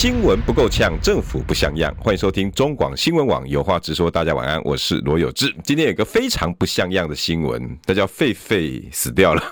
[0.00, 1.94] 新闻不够呛，政府不像样。
[2.00, 4.10] 欢迎收听中广新闻网有话直说。
[4.10, 5.54] 大家晚安，我是罗有志。
[5.62, 9.42] 今天有个非常不像样的新闻，他叫狒狒死掉了。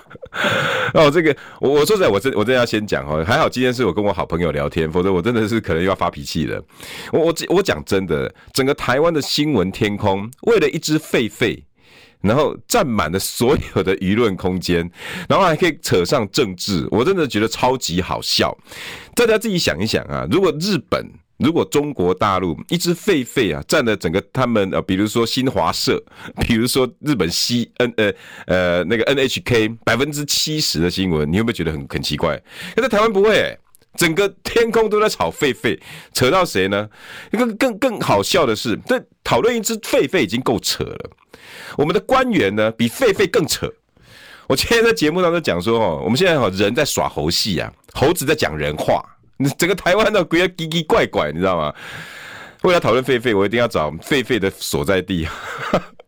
[0.94, 3.22] 哦，这个我我说实在，我真我真要先讲哦。
[3.22, 6.64] 还好今天是我跟我好朋友聊天，否则我真的是可能又要发脾气了。
[7.12, 11.62] 我我我讲真的，整个台湾的新闻天空，为了一只狒狒。
[12.20, 14.90] 然后占满了所有的舆论空间，
[15.28, 18.56] 然后还可以扯上政治，我真的觉得超级好笑。
[19.14, 21.04] 大家自己想一想啊，如果日本、
[21.38, 26.02] 如果中国大陆一只狒狒啊占了整个他们呃，比如说新华社，
[26.40, 28.12] 比如说日本 C N 呃
[28.46, 32.36] 呃那个 N H K 百分之七十的新闻，你会不会觉得很很奇怪？
[32.74, 33.56] 可在台湾不会、
[33.98, 35.76] 整个天空都在吵狒狒，
[36.14, 36.88] 扯到谁呢？
[37.32, 41.10] 一个更更好笑的是，这讨论一只狒狒已经够扯了。
[41.76, 43.68] 我们的官员呢，比狒狒更扯。
[44.46, 49.04] 我今天在节目当中讲说，哦，我们现在哈人在耍猴戏啊，猴子在讲人话。
[49.58, 51.74] 整个台湾的鬼奇奇怪怪，你知道吗？
[52.62, 55.26] 为了讨论狒狒，我一定要找狒狒的所在地。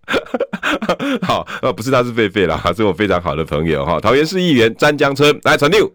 [1.22, 5.92] 好，呃，不是他是狒狒啦，是我非常好的朋友哈，桃园市议员詹江村来陈六。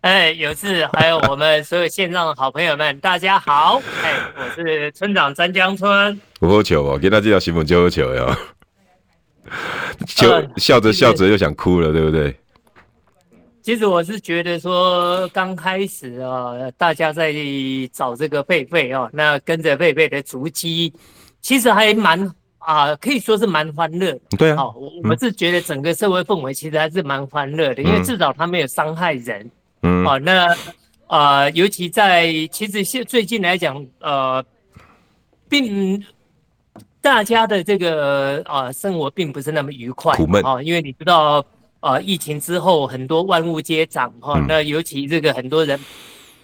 [0.00, 3.82] 哎，有志，还有我们所有线上的好朋友们，大家好。
[4.02, 6.18] 哎，我是村长詹江村。
[6.38, 8.34] 不喝酒哦，给他这条新闻就喝酒哟。
[10.06, 12.34] 就笑着笑着又想哭了，对不对？
[13.60, 17.30] 其实我是觉得说，刚开始啊，大家在
[17.92, 20.94] 找这个狒狒哦，那跟着狒狒的足迹，
[21.42, 22.26] 其实还蛮
[22.56, 24.18] 啊，可以说是蛮欢乐。
[24.38, 29.50] 对啊，我我是觉得整个社会氛围其实还是蛮欢乐的，因为至少他没有伤害人。
[29.82, 30.54] 嗯，好，那
[31.08, 34.44] 呃，尤其在其实现最近来讲，呃，
[35.48, 36.04] 并
[37.00, 41.44] 大家的这个呃生活并不是那么愉快，苦闷啊，因为你知道，
[41.80, 45.80] 呃，疫情之后很多万物皆涨哈，那尤其这个很多人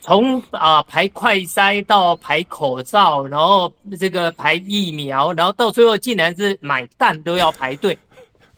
[0.01, 3.71] 从啊排快筛到排口罩，然后
[4.01, 7.99] 这个排疫苗，然后到最后竟然是买蛋都要排队。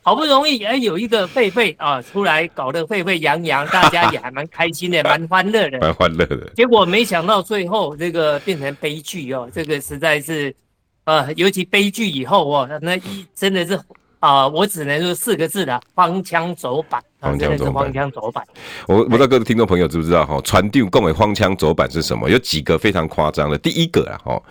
[0.08, 6.50] 好不容易哎，有一个狒狒啊出来，搞得沸沸扬扬，大家也还蛮开心的，蛮欢乐的， 蛮欢乐的。
[6.56, 10.56] 结果没想到最后这个变成悲剧哦，这个实在是，
[11.04, 13.74] 呃，尤其悲剧以后哦，那一真的是
[14.18, 18.42] 啊、呃，我只能说四个字的荒腔走板，荒腔走荒腔走板。
[18.86, 22.30] 我不知道各位听众朋友知不知道哈，传递共为荒腔走板是什么？
[22.30, 23.58] 有几个非常夸张的。
[23.58, 24.42] 第一个啊，哈，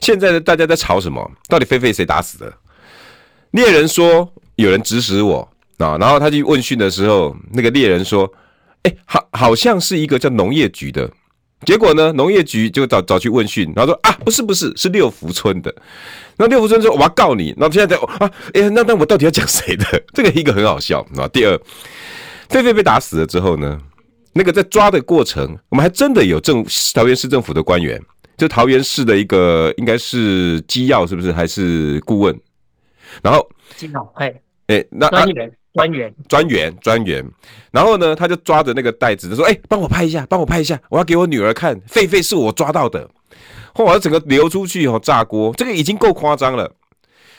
[0.00, 1.30] 现在的大家在吵什么？
[1.46, 2.50] 到底狒狒谁打死的？
[3.50, 4.32] 猎人说。
[4.56, 5.48] 有人指使我
[5.78, 8.30] 啊，然后他去问讯的时候，那个猎人说
[8.84, 11.10] ：“哎、好，好像是一个叫农业局的。”
[11.66, 15.74] 结果呢，农业局就找找去问讯，然后说：“啊，不是不是，是六福村的。”
[16.36, 19.84] 那六福村说：“我要告你。”然后现在在啊，哎、欸，那那我到底要讲谁的？
[20.12, 21.26] 这个一个很好笑啊。
[21.28, 21.56] 第二，
[22.48, 23.80] 狒狒被打死了之后呢，
[24.34, 28.00] 那个在抓的过程，我们还真的有政桃园市政府的官员，
[28.36, 32.38] 就桃园市的一个应该是机要是不是还是顾问？
[33.22, 34.28] 然后机要哎。
[34.66, 37.24] 哎、欸，那专员专员专员专员，
[37.70, 43.08] 然后呢，他就抓着那个袋子，他说：“哎、欸，帮我拍一下，帮我拍一下，我要给我女儿看，狒狒是我抓到的。”
[43.74, 46.72] 后来整个流出去以后炸锅，这个已经够夸张了。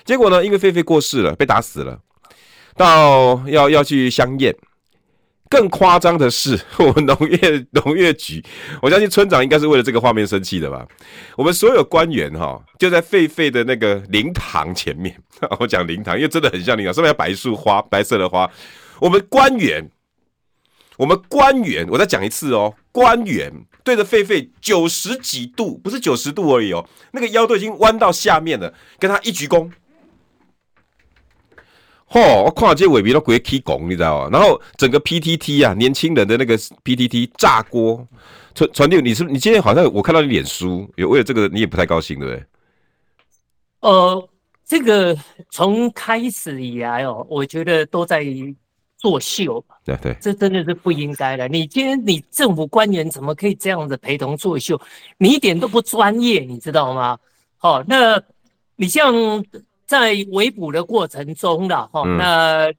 [0.03, 1.97] 结果呢，因为狒狒过世了，被打死了，
[2.75, 4.55] 到要要去相验。
[5.55, 8.43] 更夸张的是， 我们农业农业局，
[8.81, 10.85] 我相信村长应该是为了这个画面生气的吧？
[11.37, 15.15] 我们所有官员哈，就在狒狒的那个灵堂前面。
[15.61, 18.51] 我讲灵堂，因为真的很像灵堂，上面有白树花，白色的花。
[18.99, 19.89] 我们官员，
[20.97, 23.49] 我们官员，我再讲一次哦，官员
[23.81, 29.71] 对着狒狒九十几度，不是九十度而已哦，那个腰都已经弯到下面了，跟他一鞠躬。
[32.15, 32.43] 嚯、哦！
[32.45, 34.29] 我看这尾皮都鬼起拱，你知道吗？
[34.31, 38.07] 然后整个 PTT 啊，年轻人的那个 PTT 炸锅。
[38.53, 42.43] 传传递，你是你今天好像我看到你脸书，有为了这个你也不太高兴，对不对？
[43.81, 44.29] 呃，
[44.65, 45.13] 这个
[45.49, 48.25] 从开始以来哦，我觉得都在
[48.95, 49.61] 作秀。
[49.83, 51.49] 对对，这真的是不应该的。
[51.49, 54.79] 你今天你政府官员怎么可以这样子陪同作秀？
[55.17, 57.17] 你一点都不专业，你知道吗？
[57.57, 58.23] 好、哦，那
[58.77, 59.13] 你像。
[59.85, 62.71] 在围捕的过程中了哈，那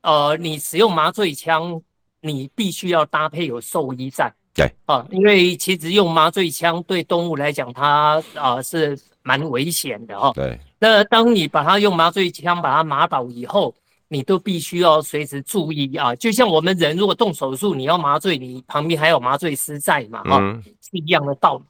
[0.00, 1.80] 呃，你使用麻醉枪，
[2.20, 10.32] 你必须要搭配有兽医在，对，啊，因为其实用麻醉枪对动物来讲，它啊是蛮危险的哦。
[10.34, 10.58] 对。
[10.78, 13.74] 那当你把它用麻醉枪把它麻倒以后，
[14.08, 16.14] 你都必须要随时注意啊。
[16.14, 20.22] 就像我们人如果动手术，你要麻醉，你旁边还有麻醉师在嘛？
[20.22, 21.64] 哈、嗯，是一样的道理。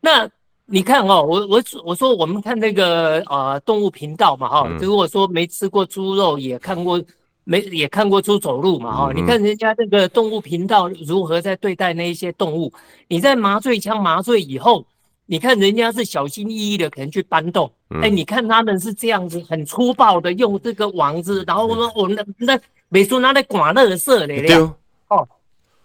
[0.00, 0.28] 那
[0.66, 7.02] 你看哦，我我我说我们看那个呃动物频道嘛，哈，如果说没吃过猪肉，也看过。
[7.46, 12.72] 没也看过猪走路嘛哈、嗯，你看人家这个动物频道如何在对待那一些动物。
[13.06, 14.82] 你在麻醉枪麻醉以后，
[15.26, 17.70] 你看人家是小心翼翼的，可能去搬动。
[17.88, 22.58] 哎、嗯欸，你看他们是这样子很粗暴的用这个网子，然后我们我们那
[22.88, 24.74] 美术拿来刮乐色的，哦，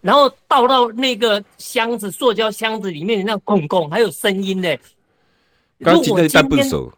[0.01, 4.75] 然后倒到那个箱子，塑胶箱子里面，那拱拱还有声音呢。
[5.79, 6.91] 刚进在单手。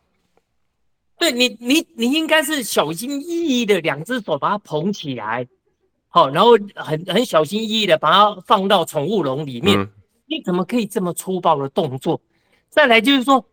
[1.17, 5.47] 对你，你你应该是小心翼翼的，两只手把它捧起来，
[6.07, 9.87] 好，然后很很小心翼翼的把它放到宠物笼里面。
[10.25, 12.19] 你怎么可以这么粗暴的动作？
[12.69, 13.45] 再来就是说，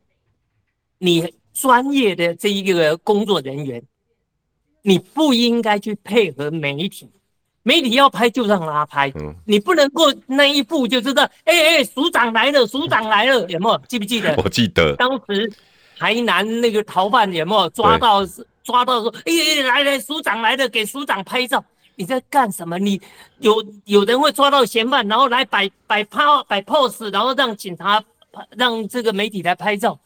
[0.97, 3.83] 你专业的这一个工作人员，
[4.83, 7.11] 你不应该去配合媒体，
[7.69, 9.13] 媒体要拍就让他拍，
[9.45, 13.79] 你不能够那一步就知道，哎哎，署长来了，署长来了， 有没有？
[13.87, 14.35] 记不记得？
[14.43, 15.53] 我记得当时。
[16.01, 18.25] 台南那个逃犯有没有抓到？
[18.63, 21.65] 抓到说，哎、欸，来来，署长来了，给署长拍照。
[21.97, 22.79] 你在干什么？
[22.79, 23.01] 你
[23.41, 23.53] 有
[23.85, 28.01] 有人会抓到嫌犯，然后来摆摆拍摆 pose，然后让警察
[28.57, 29.99] 让这个媒体来拍照。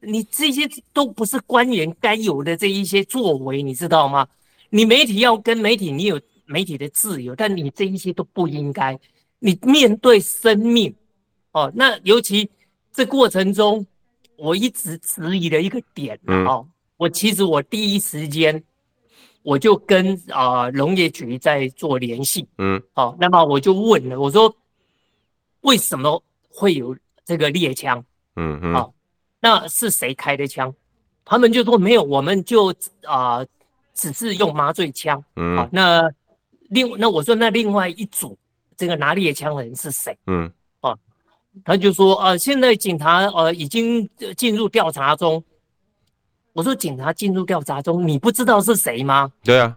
[0.00, 4.26] 你这些都不是官员该有的这一些作为，你知道吗？
[4.70, 6.18] 你媒体要跟媒体，你有
[6.50, 8.98] 媒体的自由，但你这一些都不应该。
[9.38, 10.94] 你面对生命，
[11.52, 12.50] 哦，那尤其
[12.92, 13.86] 这过程中。
[14.42, 16.66] 我一直质疑的一个点哦，
[16.96, 18.64] 我其实我第一时间
[19.42, 24.56] 我就跟啊农业局在做联系，嗯，好，那么我就问了，我说
[25.60, 28.02] 为什么会有这个猎枪？
[28.36, 28.94] 嗯嗯，好，
[29.40, 30.74] 那是谁开的枪？
[31.22, 33.44] 他们就说没有，我们就啊
[33.92, 36.10] 只是用麻醉枪，嗯，好，那
[36.70, 38.36] 另那我说那另外一组
[38.76, 40.18] 这个拿猎枪的人是谁？
[40.26, 40.50] 嗯。
[41.64, 45.42] 他就说：“呃，现在警察呃已经进入调查中。”
[46.54, 49.76] 我说：“警察进入调查中，你不知道是谁吗？”对啊。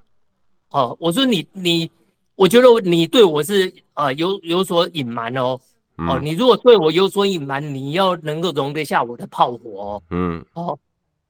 [0.69, 1.89] 哦，我说你你，
[2.35, 5.59] 我觉得你对我是呃有有所隐瞒哦。
[5.97, 10.03] 哦，你如果对我有所隐瞒，你要能够容得下我的炮火哦。
[10.11, 10.45] 嗯。
[10.53, 10.77] 哦，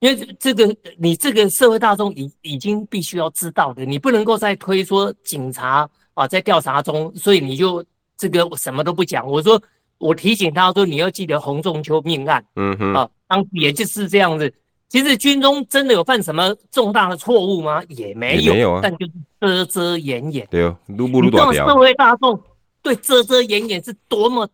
[0.04, 7.84] 因为这个你这个社会大众已已经必须要知道的，你不能够再推说警察啊在调查中，所以你就
[8.18, 9.26] 这个什么都不讲。
[9.26, 9.62] 我说。
[10.00, 14.54] 我提醒他说：“你要记得洪仲秋命案。”嗯哼，啊，当时也就是这样子。
[14.90, 17.82] 其实军中真的有犯什么重大的错误吗？
[17.88, 18.82] 也没有，没有啊。
[18.84, 20.46] 但就是遮遮掩掩。
[20.52, 21.66] 对哦，撸不撸短条。
[21.70, 22.38] 社会大众
[22.82, 24.50] 对遮遮掩掩是多么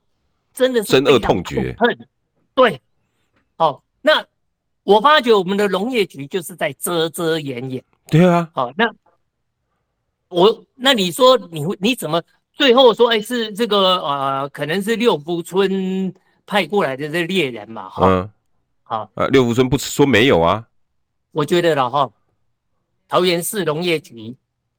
[0.53, 1.75] 真的是深恶痛绝。
[2.53, 2.79] 对，
[3.57, 4.23] 好，那
[4.89, 7.83] 我发觉我们的农业局就是在遮遮掩掩。
[8.07, 8.91] 对啊，好，那
[10.29, 12.19] 我那你说你会你怎么？
[12.53, 16.11] 最后说，哎，是这个呃，可能是六福村
[16.47, 18.31] 派过来的这猎人嘛，哈、嗯，
[18.81, 20.67] 好，呃，六福村不是说没有啊，
[21.33, 22.11] 我觉得了哈，
[23.07, 24.35] 桃园市农业局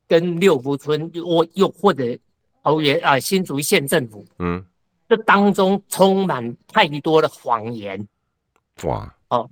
[0.08, 2.18] 跟六福村，我又或者
[2.64, 4.62] 桃园啊新竹县政府，嗯，
[5.08, 8.08] 这当中充满太多的谎言，
[8.82, 9.48] 哇，哦，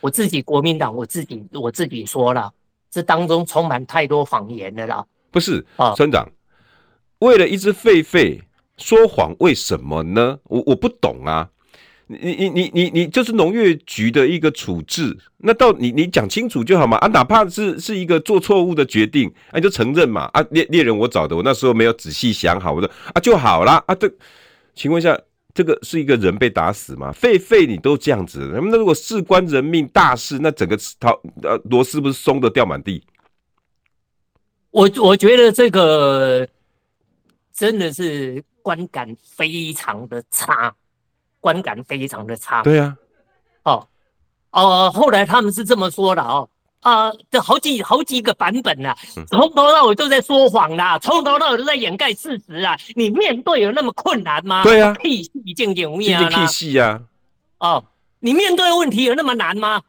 [0.00, 2.52] 我自己国民党，我自己我自己说了，
[2.90, 6.28] 这当中充满太多谎言的啦，不是啊，村长。
[7.20, 8.40] 为了一只狒狒
[8.78, 10.38] 说谎，为什么呢？
[10.44, 11.48] 我我不懂啊！
[12.06, 17.06] 你你你你你就是农业局的一个处置，那到你你讲清楚就好嘛啊！
[17.08, 20.44] 哪怕是是一个做错误的决定，啊，你就承认嘛啊！
[20.50, 23.94] 猎猎人我找的，我那时候没有仔细想好，我说啊就好啦啊！
[23.94, 24.10] 这
[24.74, 25.16] 请问一下，
[25.54, 27.12] 这个是一个人被打死吗？
[27.12, 33.02] 狒狒你都这样子，那如果事关人命大事，那整个桃呃螺丝不是松的掉满地？
[34.70, 36.48] 我我觉得这个。
[37.52, 40.74] 真的是观感非常的差，
[41.40, 42.62] 观感非常的差。
[42.62, 42.96] 对呀、
[43.64, 43.88] 啊，哦，
[44.52, 46.48] 哦，后来他们是这么说的哦，
[46.80, 48.96] 啊，这好几好几个版本啊，
[49.28, 52.76] 从头到尾都在说谎啦，从头到尾都在掩盖事实啊。
[52.94, 54.62] 你面对有那么困难吗？
[54.64, 57.02] 对呀、啊，屁事一件有面啊，屁事呀。
[57.58, 57.84] 哦，
[58.18, 59.82] 你面对问题有那么难吗？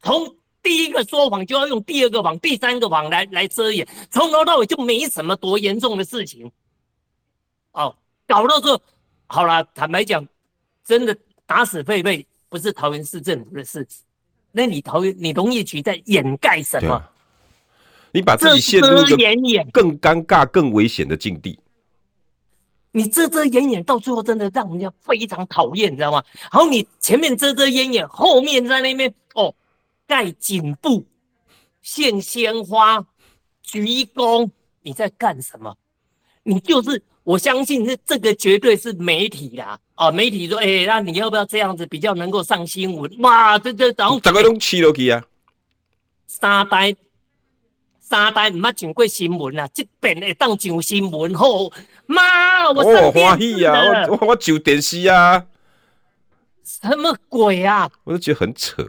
[0.00, 6.50] 从第一个说谎就要用第二个谎、第三个谎来来遮掩，从头到尾就没什么多严重的事情。
[7.72, 7.96] 哦，
[8.28, 8.80] 搞到这，
[9.26, 10.24] 好了，坦白讲，
[10.84, 13.84] 真的打死狒狒不是桃园市政府的事，
[14.52, 17.02] 那你头你农业局在掩盖什么？
[18.12, 19.16] 你把自己陷入一个
[19.72, 21.58] 更尴尬、更危险的境地。
[22.90, 26.22] 你遮遮掩掩，到最后真的让人家非常讨厌，你知道吗？
[26.52, 29.54] 然后你前面遮遮掩掩，后面在那边哦，
[30.06, 31.06] 盖颈部、
[31.80, 33.02] 献鲜花、
[33.62, 34.50] 鞠躬，
[34.82, 35.74] 你在干什么？
[36.42, 40.10] 你就是我相信是这个绝对是媒体啦啊！
[40.10, 43.10] 媒体说，哎、欸，那你要不要这样子比较能够上新闻？
[43.20, 45.24] 哇，这这然后大家都吃落去啊，
[46.26, 46.94] 三代。
[48.00, 51.46] 三代唔捌上过新闻啊，这边会当上新闻好，
[52.04, 55.46] 妈，我上电视啊，哦、我我我上电视啊，
[56.62, 57.90] 什么鬼啊？
[58.04, 58.86] 我就觉得很扯。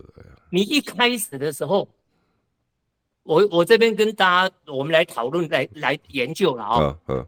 [0.49, 1.87] 你一开始的时候，
[3.23, 6.99] 我我这边跟大家，我们来讨论，来来研究了啊、哦。
[7.07, 7.27] 嗯嗯。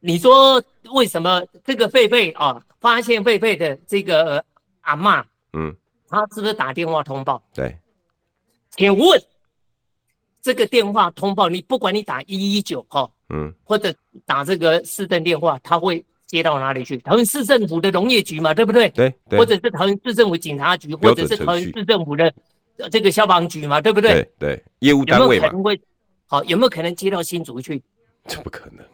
[0.00, 0.62] 你说
[0.94, 4.44] 为什么这个狒狒啊，发现狒狒的这个
[4.80, 5.74] 阿嬷，嗯，
[6.08, 7.42] 他是不是打电话通报？
[7.54, 7.76] 对。
[8.70, 9.22] 请问。
[10.40, 13.92] 这个电话通报，你不管你打一一九哈，嗯，或者
[14.24, 16.96] 打这个市政电话，他会接到哪里去？
[16.98, 18.88] 桃园市政府的农业局嘛，对不对？
[18.90, 22.32] 对，对，或者是桃园市政府警察局，或者是桃园市政府的
[22.90, 24.12] 这个消防局嘛，对不对？
[24.38, 25.48] 对，对，业务单位嘛。
[25.48, 25.80] 有没有可能会？
[26.26, 27.82] 好，有没有可能接到新竹去？
[28.26, 28.86] 这不可能，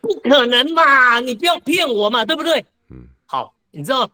[0.00, 1.20] 不可能嘛！
[1.20, 2.64] 你不要骗我嘛，对不对？
[2.90, 4.10] 嗯，好，你知道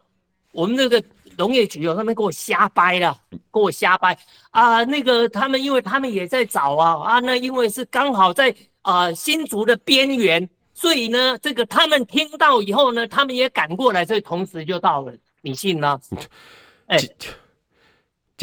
[0.51, 1.03] 我们那个。
[1.37, 4.17] 农业局哦，他们给我瞎掰了，给我瞎掰
[4.51, 4.85] 啊！
[4.85, 15.13] 那个他们，因为他们也在找啊啊，那因为是刚好在啊新竹的边缘，所以呢，这个他们听到以后呢，他们也赶过来，所以同时就到了。
[15.41, 15.99] 你信吗？
[16.85, 17.15] 哎、欸，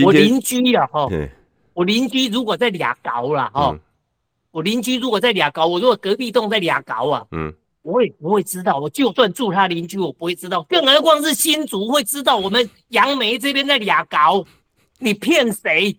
[0.05, 1.09] 我邻居呀，哈，
[1.73, 3.75] 我邻居如果在俩搞了哈，
[4.53, 7.53] 我邻居如果在俩高，我如果隔壁栋在俩高啊，嗯。
[7.85, 14.45] 我也不会知道，我就算住他邻居，我不会知道，更何况是新竹会知道我们杨梅这边在俩搞，
[15.01, 15.99] 你骗谁？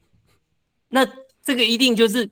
[0.88, 1.06] 那
[1.44, 2.30] 这个一定就是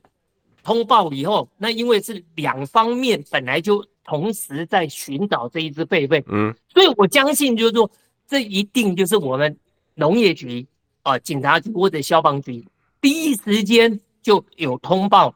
[0.63, 7.91] 通报以后，那因为是两方面本来就同时在寻找这一只狒狒，嗯，所以我相信就是说，
[8.25, 9.53] 这一定就是我们
[9.95, 10.65] 农业局
[11.01, 12.65] 啊、呃、警察局或者消防局
[13.01, 15.35] 第一时间就有通报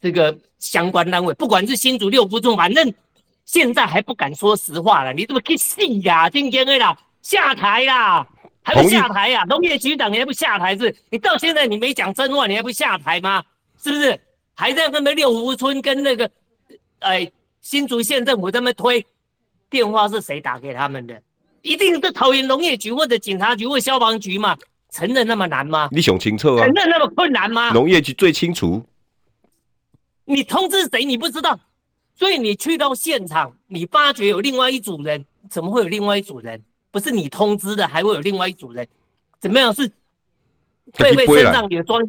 [0.00, 2.92] 这个相关单位，不管是新竹六福村，反正。
[3.46, 6.30] 现在还不敢说实话了，你怎么去信呀？
[6.30, 8.24] 今天的啦，下台啦，
[8.62, 9.44] 还不下台呀？
[9.48, 10.94] 农业局长你还不下台是？
[11.10, 13.42] 你到现在你没讲真话，你还不下台吗？
[13.82, 14.20] 是不是？
[14.54, 16.30] 还在那边六福村跟那个，
[17.00, 17.28] 哎，
[17.60, 19.04] 新竹县政府这么推，
[19.68, 21.20] 电话是谁打给他们的？
[21.62, 24.56] 一定是桃园农业局或者警察局或消防局嘛？
[24.92, 25.88] 承认那么难吗？
[25.90, 26.64] 你想清楚啊？
[26.64, 27.72] 承认那么困难吗？
[27.72, 28.80] 农业局最清楚。
[30.34, 31.04] 你通知谁？
[31.04, 31.58] 你不知道。
[32.14, 36.62] 所以你去到现场，你发觉有另外一组人，怎么会有另外一组人？
[36.90, 38.86] 不是你通知的，还会有另外一组人？
[39.40, 39.72] 怎么样？
[39.72, 39.88] 是
[40.92, 42.02] 狒狒身上有装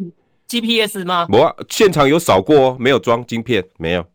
[0.47, 1.27] GPS 吗？
[1.29, 4.05] 没啊，现场有扫过，没有装晶片，没有。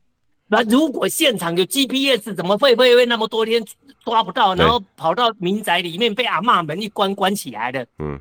[0.49, 3.65] 那如果现场有 GPS，怎么会会会那么多天
[4.05, 7.87] 抓不到，然后跑到民宅里面被阿嬷门一关关起来的？
[7.99, 8.21] 嗯。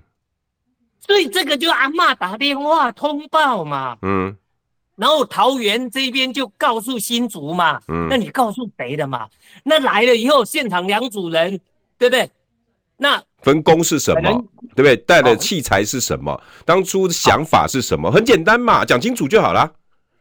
[1.05, 3.97] 所以这个就阿嬷打电话通报嘛。
[4.01, 4.37] 嗯。
[4.95, 9.27] 然后桃园这边就告诉新竹嘛，嗯，那你告诉谁的嘛？
[9.63, 11.59] 那来了以后，现场两组人，
[11.97, 12.29] 对不对？
[12.97, 14.41] 那分工是什么？
[14.73, 14.95] 对不对？
[14.95, 16.41] 带的器材是什么？
[16.63, 18.09] 当初的想法是什么？
[18.09, 19.69] 很简单嘛，讲清楚就好了。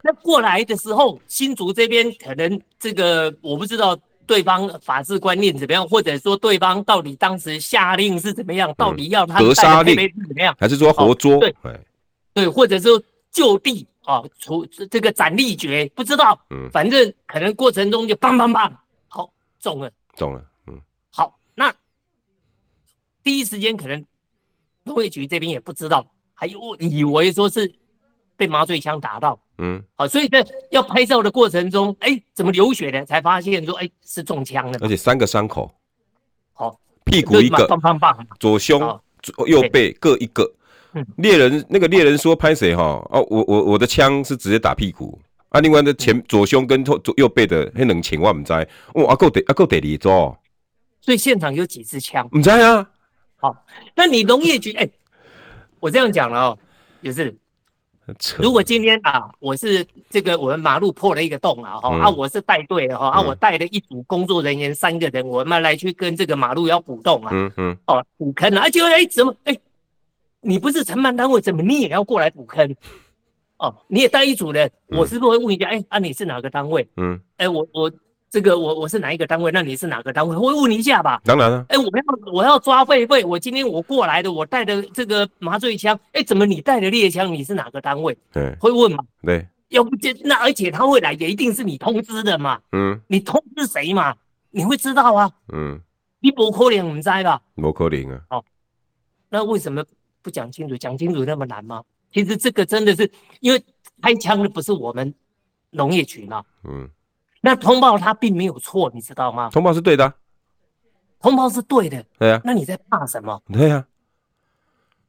[0.03, 8.73] 那过来的时候，新竹这边可能这个我不知道对方法治观念怎么样，或者说对方到底当时下令是怎么样？
[8.77, 10.53] 到底要他格杀令是怎么样？
[10.59, 11.39] 还是说活捉？
[11.39, 11.55] 对
[12.33, 13.01] 对，或者说
[13.31, 13.87] 就地。
[14.05, 18.71] 哦，出这个斩立决不知道，嗯，反正可能过程中就砰砰砰，
[19.07, 20.79] 好中了，中了，嗯，
[21.11, 21.73] 好，那
[23.23, 24.05] 第一时间可能
[24.83, 27.73] 农业局这边也不知道，还有以为说是
[28.37, 33.03] 被麻醉枪打到，嗯，好，所以在要拍照的过程中，哎，怎么流血呢？
[33.05, 35.73] 才发现说，哎，是中枪了，而且三个伤口，
[36.53, 38.79] 好，屁股一个，砰砰砰，左胸、
[39.21, 40.49] 左右背各一个。
[41.17, 42.83] 猎人那个猎人说：“拍谁哈？
[43.09, 45.59] 哦，我我我的枪是直接打屁股啊！
[45.59, 48.53] 另外的前左胸跟左右背的那两枪我唔知，
[48.93, 50.37] 哇，阿够得阿够得你做。
[51.01, 52.27] 所以现场有几支枪？
[52.31, 52.89] 唔知啊。
[53.35, 54.91] 好，那你农业局哎、欸，
[55.81, 56.57] 我这样讲了哦，
[57.03, 57.35] 就是，
[58.37, 69.57] 如果今天啊，我是这个我们马路破了一个洞啊，哈、嗯、啊，我是带队的哈啊，我带了一组工作人员三个人，我们来去跟这个马路要补洞啊，嗯嗯，哦补坑啊，就哎怎么哎。
[70.45, 72.75] 你不是承办单位，怎么你也要过来补坑？
[73.57, 75.67] 哦，你也带一组人，我是不是会问一下？
[75.67, 76.87] 哎、嗯，啊，你是哪个单位？
[76.97, 77.91] 嗯，哎，我我
[78.29, 79.49] 这个我我是哪一个单位？
[79.51, 80.35] 那你是哪个单位？
[80.35, 81.21] 我会问一下吧。
[81.23, 81.65] 当然了。
[81.69, 87.33] 哎，我要我要抓狒狒，我今天我过来的，我带的这个麻醉枪，哎，怎么你带的猎枪？
[87.33, 88.15] 你是哪个单位？
[88.31, 89.03] 对，会问嘛？
[89.23, 92.59] 对，要不就那而且他会来，也一定是你通知的嘛。
[92.73, 94.13] 嗯，你通知谁嘛？
[94.51, 95.31] 你会知道啊。
[95.53, 95.79] 嗯，
[96.19, 97.41] 你不可能不知吧？
[97.55, 98.21] 不可能啊。
[98.31, 98.43] 哦，
[99.29, 99.81] 那为什么
[100.25, 100.75] 不讲清楚？
[100.75, 101.83] 讲清楚那么难吗？
[102.11, 103.09] 其实这个真的是
[103.41, 103.63] 因为
[104.01, 105.13] 开枪的不是我们
[105.69, 106.43] 农业局嘛。
[106.63, 106.89] 嗯，
[107.41, 109.51] 那通报他并没有错，你知道吗？
[109.51, 110.11] 通报是对的，
[111.19, 112.03] 通报是对的。
[112.17, 113.39] 对啊，那你在怕什么？
[113.53, 113.85] 对啊。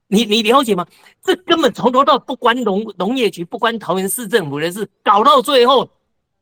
[0.08, 0.87] 你你了解吗？
[1.23, 5.88] 这根本从头到不关农农业局，不关桃园市政府的事，搞到最后，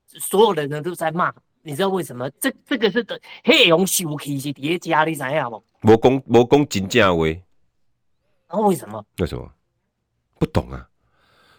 [0.08, 1.32] 所有的人都在骂。
[1.62, 2.28] 你知道为什么？
[2.40, 5.60] 这这个是的，黑龙秀气是叠加，你知道吗？
[5.84, 7.24] 无讲无讲真正话。
[8.48, 9.04] 然后为什么？
[9.18, 9.52] 为什么？
[10.38, 10.88] 不懂啊！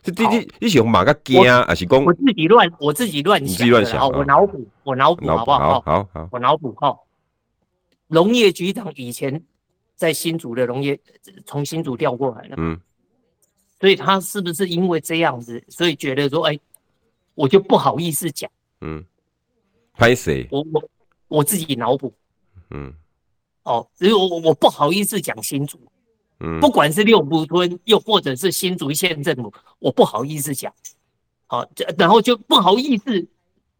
[0.04, 2.04] 这这这，你是用马个惊，还是讲？
[2.04, 3.58] 我自己乱，我自己乱想。
[3.58, 4.08] 自己乱想。
[4.10, 5.82] 我脑补，我脑补，好不好？
[5.82, 6.30] 好好。
[6.32, 6.98] 我脑补哈。
[8.08, 9.44] 农业局长以前。
[9.98, 11.00] 在新竹的农业，
[11.46, 12.78] 从新竹调过来的，嗯，
[13.80, 16.60] 所以他是不是因为这样子，所以觉得说，哎、欸，
[17.34, 18.52] 我就不好意思讲，
[18.82, 19.02] 嗯，
[19.94, 20.46] 拍谁？
[20.52, 20.84] 我我
[21.30, 22.14] 我自己脑补，
[22.72, 22.94] 嗯，
[23.64, 25.80] 哦，所以我我不好意思讲新竹，
[26.40, 30.74] 嗯，不管是六福村，又或者是新竹县政府，我不好意思讲，
[31.48, 33.28] 好、哦，然后就不好意思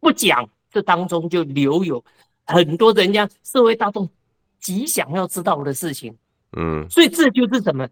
[0.00, 2.04] 不讲，这当中就留有
[2.44, 4.08] 很多人家社会大众。
[4.58, 6.12] 极想要知道的事情，
[6.56, 7.88] 嗯，所以这就是什么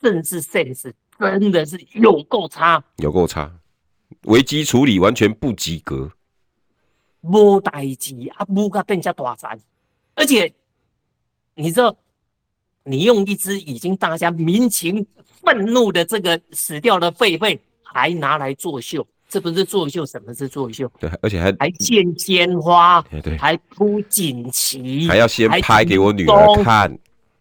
[0.00, 3.52] 政治 sense 真的是有够差，有够差，
[4.22, 6.10] 危机处理完全不及格，
[7.20, 9.60] 无代志啊，无个变成大战，
[10.14, 10.50] 而且
[11.54, 11.94] 你知道，
[12.88, 15.06] 你用一只已经大家民情
[15.42, 19.06] 愤怒的这个死掉的狒狒，还拿来作秀。
[19.28, 20.90] 这不是作秀，什么是作秀？
[20.98, 26.98] 对，而且还还献鲜花，对，还铺锦旗，还要先拍给我女儿看。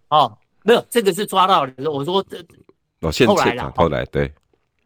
[0.10, 1.90] 哦，没有，这个是抓到的。
[1.90, 2.44] 我说这，
[3.00, 4.30] 哦，现后来了，后来对，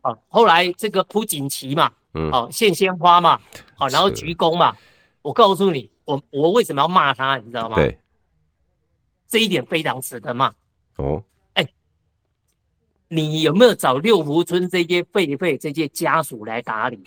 [0.03, 3.39] 哦，后来这个铺锦旗嘛，嗯，哦，献鲜花嘛，
[3.73, 4.75] 好，然后鞠躬嘛。
[5.23, 7.75] 我告诉你，我我为什么要骂他，你知道吗？
[7.75, 7.97] 对，
[9.31, 10.51] 这一点非常值得骂。
[10.97, 11.23] 哦。
[11.53, 11.67] 哎
[13.07, 17.03] 你有没有找六福村这些狒狒这些家属来打理？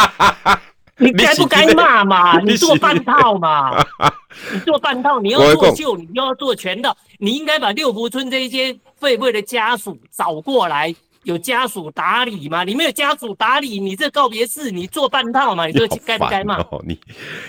[1.00, 2.40] 你该不该骂嘛？
[2.42, 3.70] 你做半套嘛？
[4.52, 6.96] 你做半套，你要做秀，你又要做全套。
[7.18, 12.64] 你应该把六福村这些狒狒的家属找过来，有家属打理嘛？
[12.64, 15.66] 你没有家属打理，你这告别式你做半套嘛？
[15.66, 16.58] 你说该不该骂？
[16.84, 16.98] 你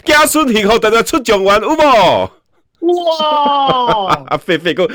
[0.04, 2.30] 家属以后等他出奖完，有无？
[2.80, 4.14] 哇！
[4.30, 4.88] 啊，狒狒哥，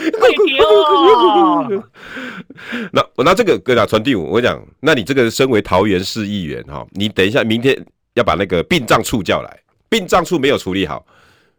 [2.92, 4.14] 那我拿这个给他传递。
[4.14, 7.78] 我讲，那你这个身为桃园市议员哈，你等一下明天
[8.14, 11.04] 要把那个殡葬处叫来，殡葬处没有处理好，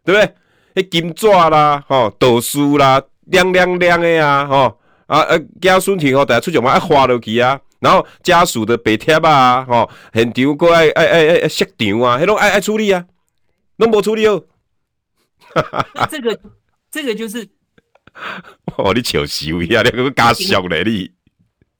[0.04, 0.34] 对不对？
[0.74, 4.74] 那金纸啦，哈，豆书啦，亮亮亮的呀，哈
[5.06, 13.04] 啊啊，家属庭哦，等下出去嘛，爱花落去啊，然后家属的白贴啊，哈，现场过爱爱爱爱设场啊，迄种爱爱处理啊，
[13.76, 14.42] 拢无处理哦。
[16.10, 16.40] 这个，
[16.90, 17.48] 这个就是，
[18.76, 19.82] 哦，你笑死我呀！
[19.82, 21.12] 你个搞笑嘞你，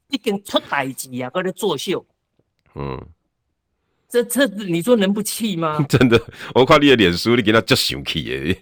[0.08, 2.06] 已经出代志啊，搁咧作秀，
[2.74, 3.08] 嗯。
[4.08, 5.84] 这这你说能不气吗？
[5.90, 6.20] 真的，
[6.54, 8.56] 我看你的脸书，你给他就生气耶！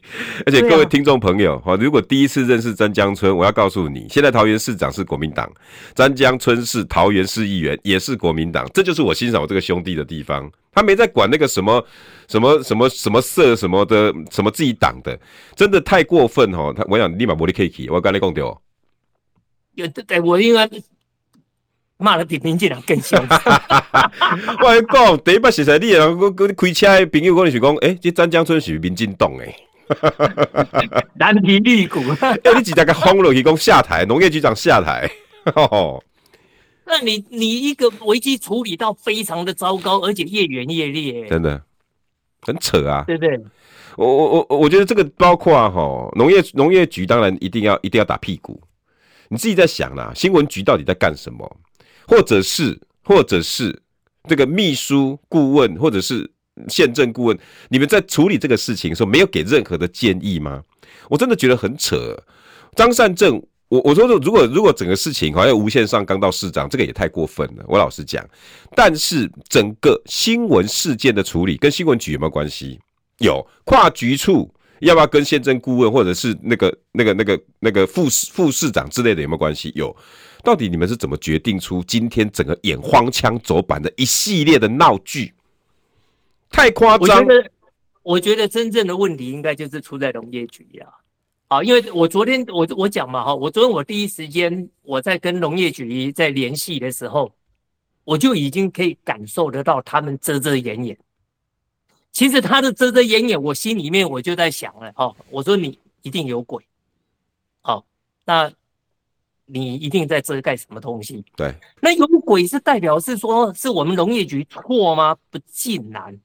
[0.46, 5.52] 而且各位听众朋友，哈、啊，如果第一次认识詹江村，我要告诉你，现在桃园市长是国民党，
[5.94, 10.50] 詹江村是桃园市议员，也是国民党，这就是我欣赏我这个兄弟的地方。
[10.72, 11.87] 他没在管那个什么
[12.26, 15.16] 什么什么什么色什么的，什么自己党的，
[15.54, 16.72] 真的太过分哈！
[16.74, 18.61] 他我想立马玻璃 K 我刚才讲掉，
[19.74, 20.68] 有对，我应该。
[22.05, 23.19] 骂的比民进党更凶。
[24.62, 29.57] 我讲，第一摆实在你人，我我开车的朋友可能是讲，诶，这詹江村是民进党诶。
[31.14, 32.01] 蓝皮绿骨。
[32.21, 35.11] 诶， 你直接给轰落去，讲下台，农业局长下台。
[36.87, 41.62] 那你你一个危机处理到非常的糟糕，而且越演越烈，真的
[42.43, 43.40] 很扯啊，对不对？
[43.97, 48.61] 我我我我觉得这个包括哈农业农业局当然一定要一定要打屁股。
[49.29, 51.57] 你自己在想啦，新闻局到底在干什么？
[52.07, 53.83] 或者是，或者是
[54.29, 56.31] 这个秘书顾问，或者是
[56.69, 57.38] 县政顾问，
[57.69, 60.62] 你们在处理这个事情的时候，没有给任何的建议吗？
[61.09, 62.17] 我真的觉得很扯。
[62.77, 67.64] 张善政，我我说，如果如果整个事情好像无限上纲到市长，这个也太过分了。
[67.69, 68.27] 我老实讲，
[68.75, 72.79] 但是整个新闻事件的处理跟新闻局有没有关系？
[73.19, 74.53] 有，跨局处
[74.85, 79.73] 要不要跟县政顾问，或者是那个那个那个那个副市副市长之类的有没有关系？
[79.75, 79.94] 有。
[80.42, 85.33] 到底你们是怎么决定出今天整个演荒腔走板的一系列的闹剧？
[86.51, 87.18] 太夸张！
[87.18, 87.51] 我觉得，
[88.03, 90.87] 我觉得真正的问题应该就是出在农业局呀。
[91.49, 97.33] 啊，因为我昨天我我讲嘛哈，我昨天我第一时间我在跟农业局在联系的时候，
[98.05, 100.99] 我就已经可以感受得到他们遮遮掩掩。
[102.14, 106.64] 其实他的遮遮掩掩，我心里面我就在想了哦，我说你一定有鬼，
[107.64, 107.85] 哦，
[108.24, 108.50] 那
[109.46, 111.24] 你一定在遮盖什么东西？
[111.37, 115.16] 对，那有鬼是代表是说是我们农业局错吗？
[115.29, 116.16] 不尽然。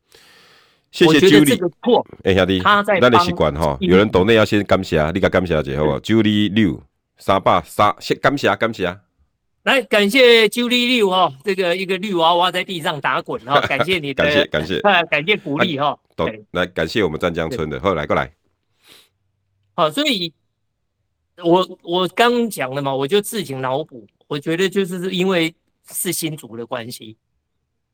[0.91, 2.03] 谢谢 Julie。
[2.23, 6.81] 哎，兄弟，他在那你习惯哈，有人懂内要先感谢，你该感谢一下好不好？Julie 六
[7.17, 8.95] 三八三，先感谢感谢。
[9.69, 15.95] 来，感谢 Julie 六哈，这个一个绿娃娃在地上打滚哈，感谢你的感谢感谢，感谢鼓励哈。
[16.15, 18.31] 对，来感谢我们湛江村的，后来过来。
[19.75, 20.33] 好，所以
[21.43, 25.53] 我我刚讲了嘛，我就自行脑补，我觉得就是因为
[25.91, 27.15] 是新竹的关系。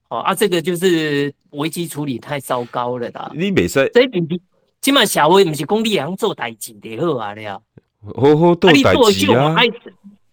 [0.08, 3.30] 哦啊，这个就是危机处理太糟糕了啦。
[3.36, 4.42] 你没说，这边比
[4.80, 7.62] 起码社会不是讲你样做代志的好啊了。
[8.16, 9.62] 好好做代志啊！
[9.62, 9.72] 你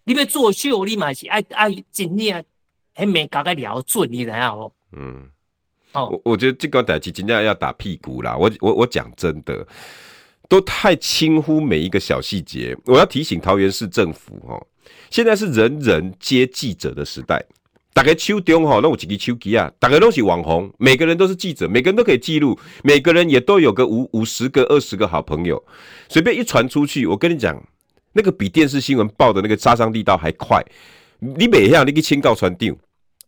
[0.05, 2.43] 要作秀，你嘛是爱爱真正
[2.93, 4.73] 还没搞个了准，你知道不？
[4.97, 5.29] 嗯，
[5.93, 8.35] 哦，我我觉得这个代志真正要打屁股啦。
[8.35, 9.65] 我我我讲真的，
[10.49, 12.77] 都太轻忽每一个小细节。
[12.85, 14.67] 我要提醒桃园市政府哦，
[15.09, 17.43] 现在是人人皆记者的时代。
[17.95, 25.63] 大家手中哈，那我几个手机啊，大家都是网红，每个人都是记者，每个人都可以记录，每个人也都有个五五十个、二十个好朋友，
[26.09, 27.63] 随便一传出去，我跟你讲，
[28.13, 30.63] 那个比电视新闻报的那个杀伤力道还快。
[31.19, 32.73] 你每一样你去请教传递，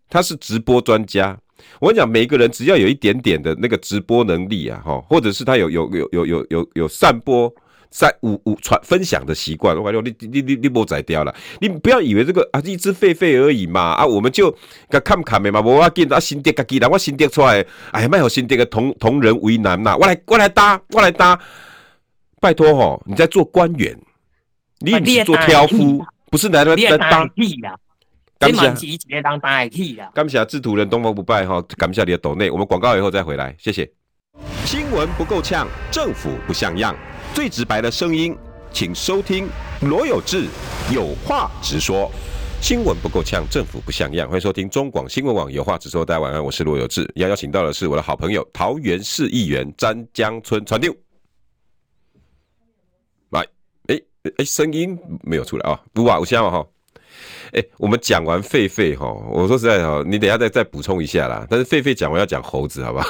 [0.10, 1.38] 他是直播专家，
[1.80, 7.54] 我跟你讲，每个人只要有一点点的那个直播能力啊，哈，或者是他有有有有有有有散播。
[7.92, 13.80] 在五五传分享的习惯，我你你你你莫宰掉了，你不要以为这个啊一只狒狒而已嘛。
[13.94, 14.54] 啊，我们就
[14.90, 21.40] 看看的嘛，我要见到新店个技能，我新店出来，哎呀，卖好新店个同同人为难呐，我来我来搭我来搭，
[22.42, 23.98] 拜托吼，你在做官员，
[24.80, 27.30] 你不是做挑夫，不是来来来当。
[28.38, 28.98] 感谢，
[30.14, 33.90] 感谢制图人东方不败哈，感谢你的抖内，我们广告以后再回来，谢谢。
[34.66, 36.94] 新闻不够呛，政府不像样。
[37.34, 38.36] 最直白的声音，
[38.74, 39.48] 请收听
[39.82, 40.48] 罗有志
[40.94, 42.12] 有话直说。
[42.62, 44.28] 新闻不够呛，政府不像样。
[44.28, 46.04] 欢迎收听中广新闻网有话直说。
[46.06, 47.10] 大家晚安，我是罗有志。
[47.16, 50.94] 要邀请到的是我的好朋友桃园市议员詹江村传丢。
[53.30, 53.46] 来，
[54.26, 55.80] 哎哎，声音没有出来啊？
[55.94, 56.66] 不啊，我先哈。
[57.54, 61.46] 哎，我们讲完狒狒哈，我说实在哈，你等一下再再补充一下啦。
[61.50, 63.08] 但是狒狒讲完要讲猴子，好不好？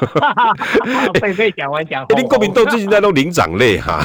[1.14, 4.04] 狒狒讲完讲，连国民党最近在弄灵长类哈。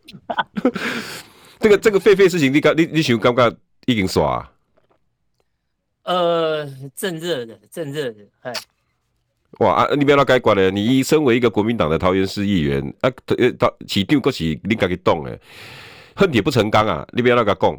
[1.58, 3.52] 这个这个狒狒事情你，你刚你你想刚刚
[3.86, 4.46] 已经刷？
[6.04, 8.52] 呃，正热的，正热的，哎。
[9.58, 9.94] 哇啊！
[9.94, 10.70] 你不要那该管了。
[10.70, 15.38] 你身为一个国民党的桃园市议员啊，呃，到起丢过起你该给动哎，
[16.16, 17.06] 恨铁不成钢啊！
[17.12, 17.78] 你不要那个讲。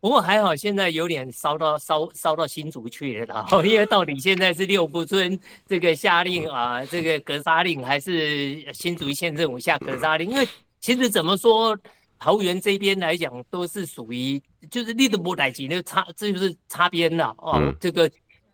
[0.00, 10.30] 不过还好，现在有点烧到烧烧到新竹去了， 因为到底现在是六福村这个下令啊，这个格杀令，还是新竹县政府下格杀令？
[10.30, 10.46] 因为
[10.80, 11.76] 其实怎么说，
[12.18, 18.08] 桃园这边来讲都是属于就是立的不来及，那个擦这就是擦边了哦，这个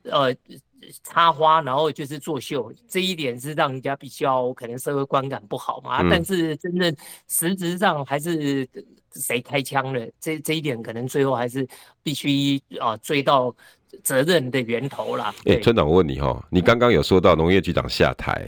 [0.04, 0.34] 呃。
[1.02, 6.02] 插花，然后就是作秀，这一点是让人家比较可能社会观感不好嘛。
[6.02, 6.94] 嗯、但是真正
[7.28, 8.68] 实质上还是
[9.12, 11.66] 谁开枪了，这这一点可能最后还是
[12.02, 13.54] 必须啊追到
[14.02, 15.34] 责任的源头啦。
[15.44, 18.46] 哎、欸，村长，我问你哈，你刚刚有说到农业局长下台，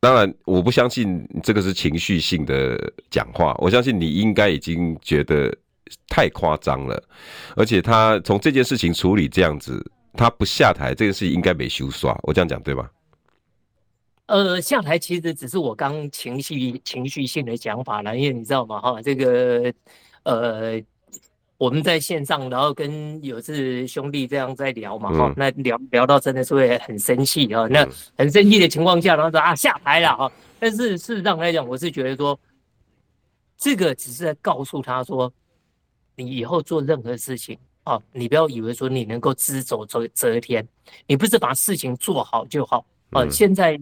[0.00, 2.78] 当然我不相信这个是情绪性的
[3.10, 5.54] 讲话，我相信你应该已经觉得
[6.08, 7.02] 太夸张了，
[7.56, 9.84] 而且他从这件事情处理这样子。
[10.18, 12.90] 他不下台，这个事应该没修刷，我这样讲对吧？
[14.26, 18.80] 呃，下台其实只是我刚情绪情绪性的讲法了，因为你知道吗？
[18.80, 19.72] 哈，这个
[20.24, 20.82] 呃，
[21.56, 32.38] 我们在线上，然后跟有志兄弟这样在聊嘛，哈、嗯，那聊聊到真的是会很生气啊，那很生气的情况下，然后说啊下台了哈，但是事实上来讲，我是觉得说，
[33.56, 35.32] 这个只是在告诉他说，
[36.16, 37.56] 你以后做任何事情。
[37.88, 40.66] 哦，你不要以为说你能够只走遮遮天，
[41.06, 42.84] 你不是把事情做好就好。
[43.10, 43.80] 啊，嗯、现在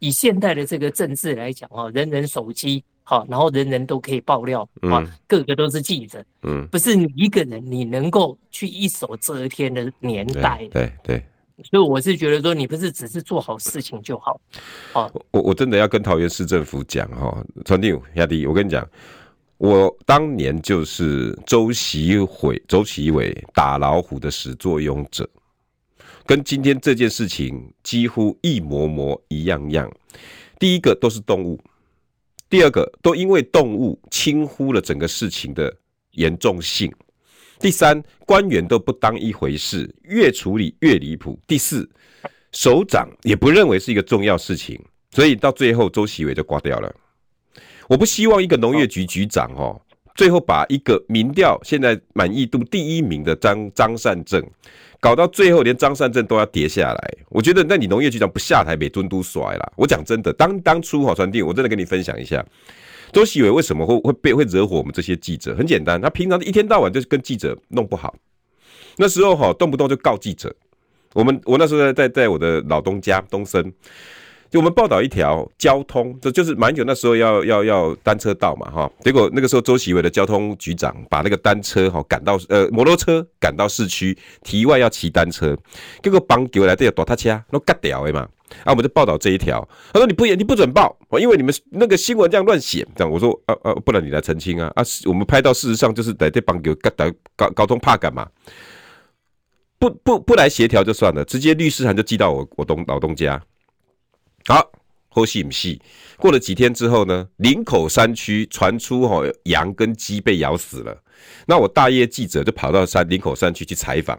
[0.00, 11.16] 以现代的这个政治来讲，啊，人人手机，好，然后人人都可以爆料，啊、嗯，个个都是记者，嗯，不是你一个人你能够去一手遮天的年代，对对。
[11.16, 11.24] 对
[11.70, 14.40] 所以我是觉得说，你不是只是做好事情就好。
[14.92, 18.84] 哦，我我真的要跟桃园市政府讲哈，传递亚迪，我跟你讲。
[19.58, 25.28] 我当年就是周习伟、周习伟打老虎的始作俑者，
[26.26, 29.90] 跟今天这件事情几乎一模模一样样。
[30.58, 31.60] 第一个都是动物，
[32.50, 35.74] 第二个都因为动物轻忽了整个事情的
[36.12, 36.92] 严重性，
[37.60, 41.38] 第三官员都不当一回事，越处理越离谱。
[41.46, 41.88] 第四，
[42.52, 46.92] 首长也不认为是一个重要事情，所以到最后周习伟就挂掉了。
[47.88, 49.80] 我不希望一个农业局局长哦，
[50.14, 54.42] 最后把一个民调现在满意度第一名的张张善政。
[55.00, 57.14] 搞到最后，连张善政都要跌下来。
[57.28, 59.72] 我觉得，那你农业局长不下台，被蹲都甩啦。
[59.76, 62.42] 我讲真的，当当初哈传递，我真的跟你分享一下，
[63.12, 65.54] 周锡玮为什么会会被会惹火我们这些记者？
[65.54, 68.14] 很简单，他平常一天到晚就是跟记者弄不好。
[68.96, 70.54] 那时候哈，动不动就告记者。
[71.12, 73.70] 我们我那时候在在在我的老东家东森。
[74.54, 85.58] 就我们报道一条交通，这就是马英九那时候要要要单车道嘛，哈，结果那个时候周锡玮的交通局长把那个单车哈赶到呃摩托车赶到市区，题外要骑单车，
[86.04, 88.20] 结果帮给我来这个躲他车，都割掉的嘛，
[88.62, 93.12] 啊，我们就报道这一条，他说你不你不准报，因为你们那个新闻这样乱写，这样。
[93.12, 94.70] 我说啊啊，不然你来澄清啊。
[94.76, 98.24] 啊，我们拍到事实上就是在这帮给割掉交交通怕干嘛？
[99.80, 103.42] 不不不来协调就算了，直接律师函就寄到我我东老东家。
[104.46, 104.70] 好，
[105.08, 105.80] 后续不细。
[106.18, 110.96] 过了几天之后呢，林口山区传出吼羊跟鸡被咬死了。
[111.46, 114.18] 那我大业记者就跑到山林口山区去采访，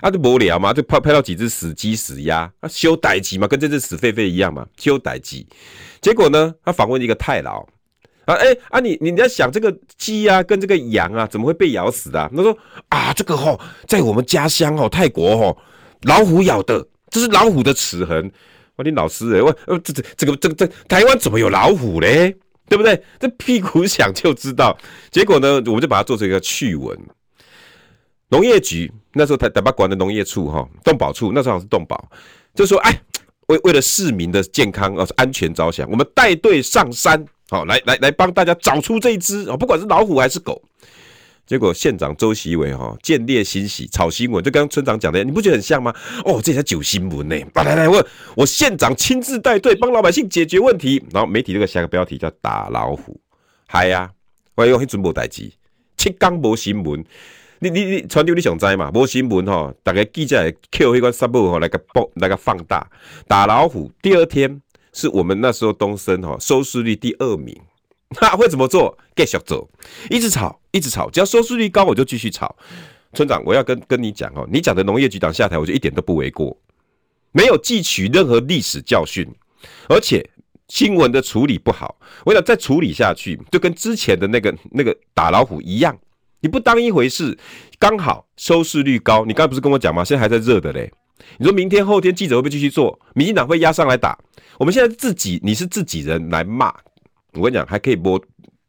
[0.00, 5.44] 啊，就无聊嘛，就拍拍到几只死鸡死鸭，啊，修代志嘛，跟这只死狒狒一样嘛，修代志。
[6.00, 7.66] 结果呢，他访问一个太老，
[8.26, 12.30] 啊，哎、啊你，你你在想这个鸡啊跟这个羊啊怎么会被咬死的、啊？
[12.34, 12.56] 他说
[12.90, 13.58] 啊，这个吼
[13.88, 15.58] 在我们家乡哦，泰国吼
[16.02, 18.30] 老虎咬的，这是老虎的齿痕。
[18.76, 22.36] 我说你老师哎，我呃这这这个这个这台湾怎么有老虎嘞？
[22.68, 23.00] 对不对？
[23.20, 24.76] 这屁股想就知道。
[25.10, 26.98] 结果呢，我们就把它做成一个趣闻。
[28.28, 32.08] 农业局那时候台台北管的农业处哈，动保处那时候好像是动保，
[32.54, 33.00] 就说哎，
[33.48, 40.60] 为为了市民的健康啊安全着想，我们带队上山，好来来来帮大家找出这一只哦，不管是老虎还是狗。
[41.46, 45.94] 结果县长周锡玮哈见猎心喜炒新闻，就刚村长讲的，你不觉得很像吗？
[46.24, 47.36] 哦，这才九新闻呢！
[47.54, 51.04] 来来来，我我县长亲自带队帮老百姓解决问题。
[51.12, 53.20] 然后媒体这个下个标题叫打老虎，
[53.66, 54.10] 嗨呀、啊，
[54.54, 55.52] 我用迄阵无代志，
[55.98, 57.04] 七天无新闻。
[57.58, 58.90] 你你你传丢你想知嘛？
[58.94, 62.90] 无新闻哈，大概记者会 Q 迄个沙布哈来个报来个放大
[63.28, 63.92] 打老虎。
[64.00, 64.62] 第二天
[64.94, 67.54] 是我们那时候东森哈收视率第二名。
[68.20, 68.96] 他会怎么做？
[69.16, 69.68] 继续做，
[70.10, 72.54] 一直炒，一直炒，只要收视率高，我就继续炒。
[73.12, 76.56] 村长，我要跟跟你讲哦，你讲的农业局长下台，我就一点都不为过，
[77.30, 79.24] 没有汲取任何历史教训，
[79.88, 80.28] 而且
[80.66, 85.96] 新闻的处理不好，我想再处理下去，就跟之前的那个那个打老虎一样，
[86.40, 87.38] 你不当一回事，
[87.78, 90.04] 刚好收视率高，你刚才不是跟我讲吗？
[90.04, 90.92] 现在还在热的嘞，
[91.38, 92.98] 你说明天后天记者会不会继续做？
[93.14, 94.18] 民进党会压上来打，
[94.58, 96.74] 我们现在自己你是自己人来骂。
[97.34, 98.20] 我跟你讲，还可以播，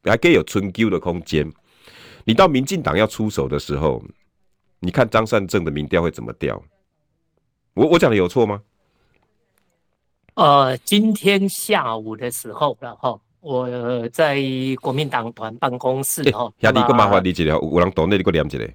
[0.03, 1.51] 还可以有春 Q 的空间。
[2.23, 4.03] 你到民进党要出手的时候，
[4.79, 6.61] 你看张善政的民调会怎么调？
[7.73, 8.61] 我我讲的有错吗？
[10.33, 14.41] 呃，今天下午的时候，然后我在
[14.81, 18.73] 国民党团办公室哈，兄弟，更麻烦你一条，有人懂那你给我念一个。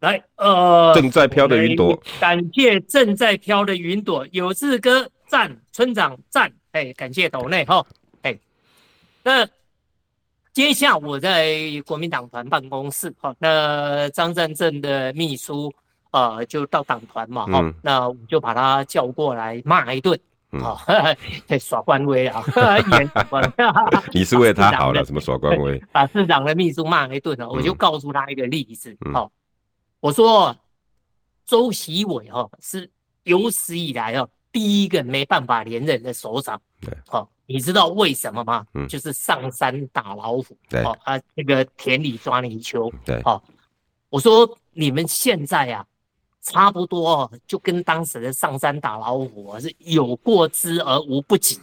[0.00, 7.86] 来，呃，正在飘的云朵，感谢正在飘的云朵，有志哥赞，村长赞，哎，感谢斗内哈。
[9.22, 9.44] 那
[10.52, 11.54] 今天下午我在
[11.86, 15.72] 国民党团办公室，哈，那张善政的秘书
[16.10, 20.18] 呃就到党团嘛，哈、嗯，那我就把他叫过来骂一顿，
[20.60, 21.16] 好、嗯，
[21.60, 22.42] 耍官威啊，
[24.12, 25.78] 你是为他好了，什么耍官威？
[25.92, 29.30] 把市长的秘书骂一顿啊，我就告诉他一个例子，好、嗯，
[30.00, 30.56] 我说
[31.46, 32.90] 周习伟哈是
[33.22, 37.30] 有史以来哦第一个没办法连任的首长，对，好。
[37.52, 38.64] 你知道为什么吗？
[38.74, 43.42] 嗯，就是上山打老虎，对，哦，啊，那个田里抓泥鳅，对，哦，
[44.08, 45.84] 我说你们现在啊，
[46.42, 51.58] 差不多就跟当时的上山打老虎是有过之而无不及。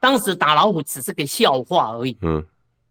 [0.00, 2.42] 当时打老虎只是个笑话而已，嗯，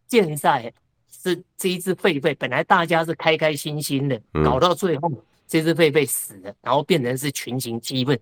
[0.08, 0.72] 现在
[1.10, 5.12] 是这一只狒狒，本来大家是开开心心的，搞到最后
[5.48, 8.20] 这只狒狒死了，然后变成是群情激愤。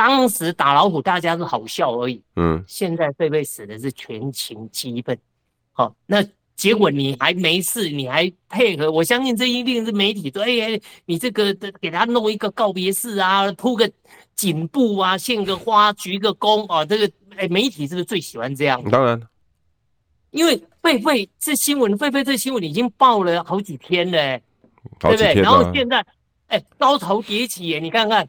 [0.00, 2.22] 当时打老虎，大家是好笑而已。
[2.36, 5.18] 嗯，现在狒狒死的是全情激愤。
[5.72, 6.24] 好，那
[6.56, 8.90] 结果你还没事，你还配合？
[8.90, 13.92] 我相信这一定是媒体说，哎哎，你这个给他弄一个告别式啊，铺个
[14.34, 18.82] 锦布啊，献个花，鞠个躬啊，这个哎，媒体是不是最喜欢这样？
[18.84, 19.20] 当然，
[20.30, 24.42] 因为狒狒这新闻，狒狒这新闻已经报了好几天了，欸，
[24.98, 25.34] 对不对？
[25.34, 26.02] 然后现在
[26.46, 28.26] 哎，高潮迭起耶，你看看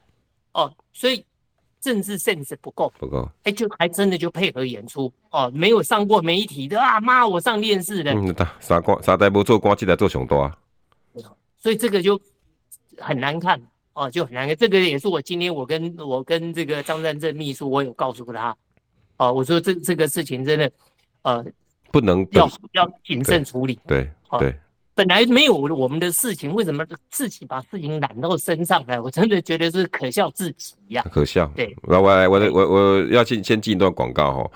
[0.51, 1.23] 哦，所以。
[1.81, 10.57] 政治 sense 不够，不够，哎，就还真的就配合演出哦，没有上过媒体的啊，妈，我上电视的，嗯，啥官啥代不做官，记得做熊多啊，
[11.57, 12.17] 所以这个就
[12.99, 13.59] 很难看
[13.93, 14.55] 哦，就很难看。
[14.55, 18.55] 这个也是我今天我跟我跟这个张善正秘书，我有告诉他，
[19.17, 20.71] 哦，我说这这个事情真的，
[21.23, 21.43] 呃，
[21.91, 23.79] 不能要要谨慎处理。
[23.87, 24.39] 对对。
[24.39, 24.55] 对
[25.01, 28.99] 本来没有我们的事情，为什么自己把事情揽到身上来？
[28.99, 31.03] 我真的觉得是可笑至极呀！
[31.11, 31.51] 可笑。
[31.55, 34.51] 对，我我来，我我我要先先进一段广告哈。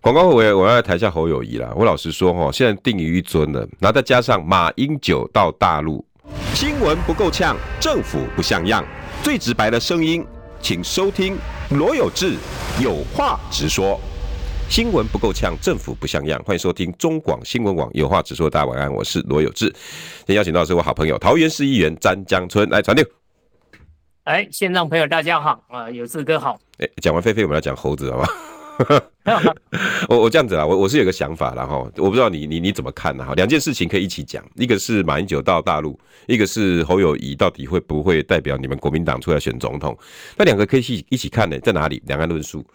[0.00, 1.70] 广告后我我要来台下侯友谊啦。
[1.76, 6.02] 我老实说哈，现在定于一尊了，然后再加上马英九到大陆，
[6.54, 8.82] 新闻不够呛，政府不像样，
[9.22, 10.24] 最直白的声音，
[10.62, 11.36] 请收听
[11.72, 12.36] 罗有志
[12.82, 14.00] 有话直说。
[14.74, 16.42] 新闻不够呛，政府不像样。
[16.44, 18.50] 欢迎收听中广新闻网，有话直说。
[18.50, 19.66] 大家晚安，我是罗有志。
[19.70, 23.06] 今天邀请到的是我好朋友桃园市议员詹江春来传递。
[24.24, 26.58] 哎，线上朋友大家好啊，有志哥好。
[26.78, 28.26] 哎，讲完狒狒，我们来讲猴子，好吧？
[30.08, 33.24] 我我这样子啊，我我是有个想法啦哈，我不知道你你你怎么看呢？
[33.24, 39.96] 哈，两件事情可以一起讲，一个是马英九到大陆，一个是侯友宜到底会不会代表你们国民党出来选总统？
[40.36, 42.02] 那两个可以一起一起看呢，在哪里？
[42.06, 42.66] 两岸论述。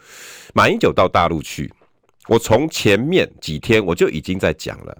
[0.53, 1.69] 马英九到大陆去。
[2.29, 4.95] 我从前面几天我就已经在讲了，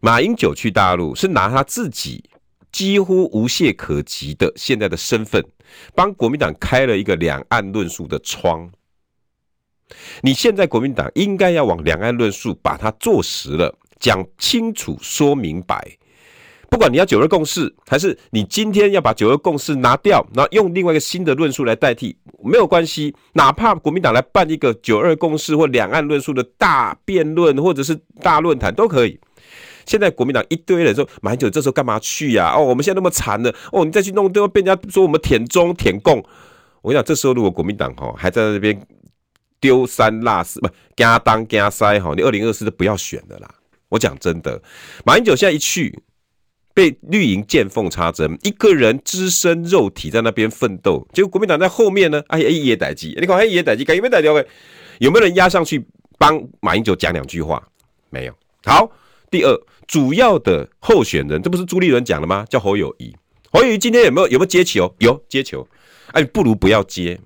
[0.00, 2.22] 马英九去大陆是拿他自己
[2.72, 5.40] 几乎无懈可击的现在的身份，
[5.94, 8.68] 帮国民党开了一个两岸论述的窗。
[10.20, 15.96] 你现在国民党应该要往两岸论述把它做实了，讲清楚、说明白。
[16.70, 23.14] 不管你要九二共识，还是你今天要把九二共识拿掉，然后用另外一个新的论述来代替，没有关系。
[23.32, 29.18] 哪怕国民党来办一个九二共识或两岸论述的大辩论，或者是大论坛都可以。
[29.86, 32.52] 现在国民党一堆人说马英九这时候干嘛去呀？
[32.54, 36.22] 哦，我们现在那么惨了，哦，你再去弄都要被人家说我们舔中舔共。
[36.82, 38.78] 我跟你讲，这时候如果国民党哈还在那边
[39.58, 43.48] 丢三落四，不加当加塞哈，你二零二四就不要选了啦。
[43.88, 44.60] 我讲真的，
[45.06, 45.98] 马英九现在一去。
[46.78, 52.22] 被绿营见缝插针，一个人只身肉体在那边奋斗，结果国民党在后面呢？
[52.28, 54.32] 哎呀，一夜逮鸡，你看，一夜逮鸡，有没有逮掉？
[55.00, 55.84] 有没有人压上去
[56.18, 57.60] 帮马英九讲两句话？
[58.10, 58.32] 没有。
[58.62, 58.88] 好，
[59.28, 62.46] 第二，主要的候选人，这不是朱立伦讲的吗？
[62.48, 63.12] 叫侯友谊。
[63.50, 64.94] 侯友谊今天有没有有没有接球？
[65.00, 65.66] 有接球。
[66.12, 67.18] 哎，不如不要接，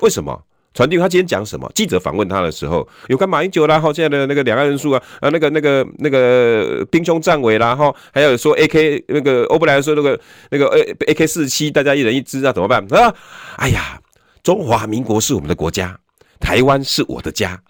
[0.00, 0.44] 为什么？
[0.74, 1.70] 传递他今天讲什么？
[1.74, 10.18] 记者访问他的时候，有关马英九啦，哈，现在的那个两岸人数啊，啊，那个那个那个兵凶战危啦，哈，还有说 A K 那个欧布莱说那个
[10.50, 13.14] 那个 A A K 四十七，大家一人一支啊，怎么办啊？
[13.56, 14.00] 哎呀，
[14.42, 15.98] 中华民国是我们的国家，
[16.40, 17.62] 台湾是我的家，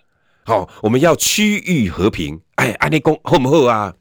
[0.45, 2.41] 好，我们要区域和平。
[2.55, 3.93] 哎，安尼讲好不好啊？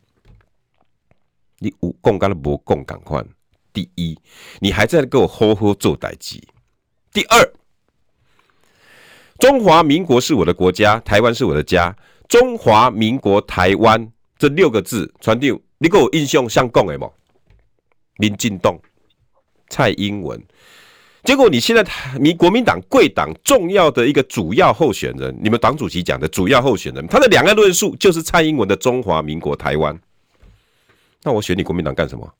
[1.57, 3.23] 你有讲干了无讲赶快。
[3.73, 4.15] 第一，
[4.59, 6.39] 你还在给我好好做代志。
[7.11, 7.53] 第二。
[9.41, 11.93] 中华民国是我的国家，台湾是我的家。
[12.29, 17.09] 中华民国台湾这六个字传递，你给我印象像共的吗？
[18.17, 18.77] 民进党、
[19.67, 20.39] 蔡英文，
[21.23, 21.83] 结果你现在
[22.19, 29.99] 民国民党贵党重要的一个主要候选人，你们党主席讲的主要候选人，他的两岸论述就是蔡英文的中华民国台湾。
[31.23, 32.31] 那我选你国民党干什么？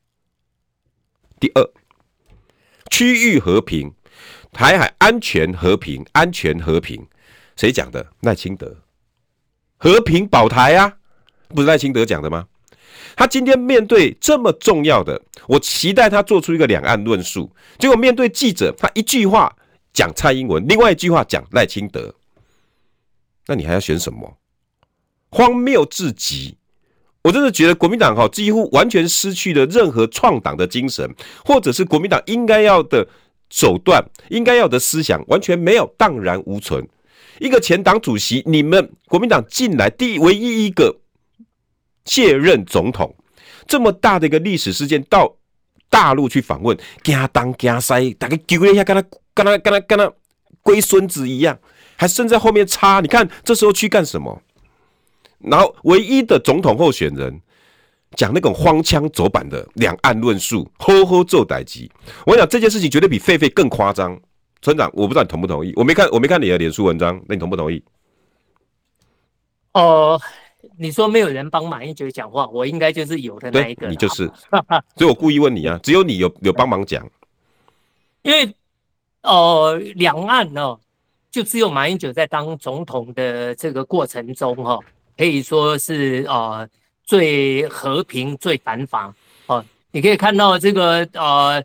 [1.39, 1.67] 第二，
[2.91, 3.91] 区域和平。
[4.51, 7.07] 台海安全和平，安全和平，
[7.55, 8.05] 谁讲的？
[8.21, 8.75] 赖清德，
[9.77, 10.97] 和平保台啊，
[11.49, 12.47] 不是赖清德讲的吗？
[13.15, 19.55] 他今天面对这么重要的，我期待他做出一个两岸论述，结果面对记者，他一句话
[19.93, 22.13] 讲蔡英文，另外一句话讲赖清德，
[23.47, 24.37] 那你还要选什么？
[25.29, 26.57] 荒谬至极！
[27.23, 31.13] 我真的觉得国民党哈几乎完全失去了任何创党的精神，
[31.45, 33.07] 或者是国民党应该要的。
[33.51, 36.87] 手段应该要的思想完全没有，荡然无存。
[37.39, 41.01] 一个前党主席，你们国民党进来第唯一一个
[42.05, 43.13] 卸任总统，
[43.67, 45.35] 这么大的一个历史事件，到
[45.89, 50.11] 大陆去访问，惊东惊西，大家揪一下，跟他跟他跟他跟他
[50.61, 51.59] 龟孙子一样，
[51.97, 53.01] 还剩在后面插。
[53.01, 54.41] 你看这时候去干什么？
[55.39, 57.41] 然后唯一的总统候选人。
[58.15, 61.89] 讲那种荒腔走板的两岸论述，呵呵做代志。
[62.25, 64.19] 我想这件事情绝对比狒狒更夸张。
[64.61, 65.73] 村长，我不知道你同不同意？
[65.75, 67.83] 我没看，我没看你的脸书文章，那你同不同意？
[69.73, 70.21] 哦、呃，
[70.77, 73.87] 你说没有人帮马英九讲话，我应该就是有的那一个。
[73.87, 74.29] 你就是，
[74.95, 77.03] 所以我故意问你啊，只有你有有帮忙讲。
[78.21, 78.53] 因为，
[79.23, 80.77] 哦，两岸呢，
[81.31, 84.77] 就只有马英九在当总统的这个过程中，哈，
[85.17, 86.69] 可以说是呃。
[87.11, 89.13] 最和平、最繁华
[89.47, 91.61] 哦，你可以看到这个呃，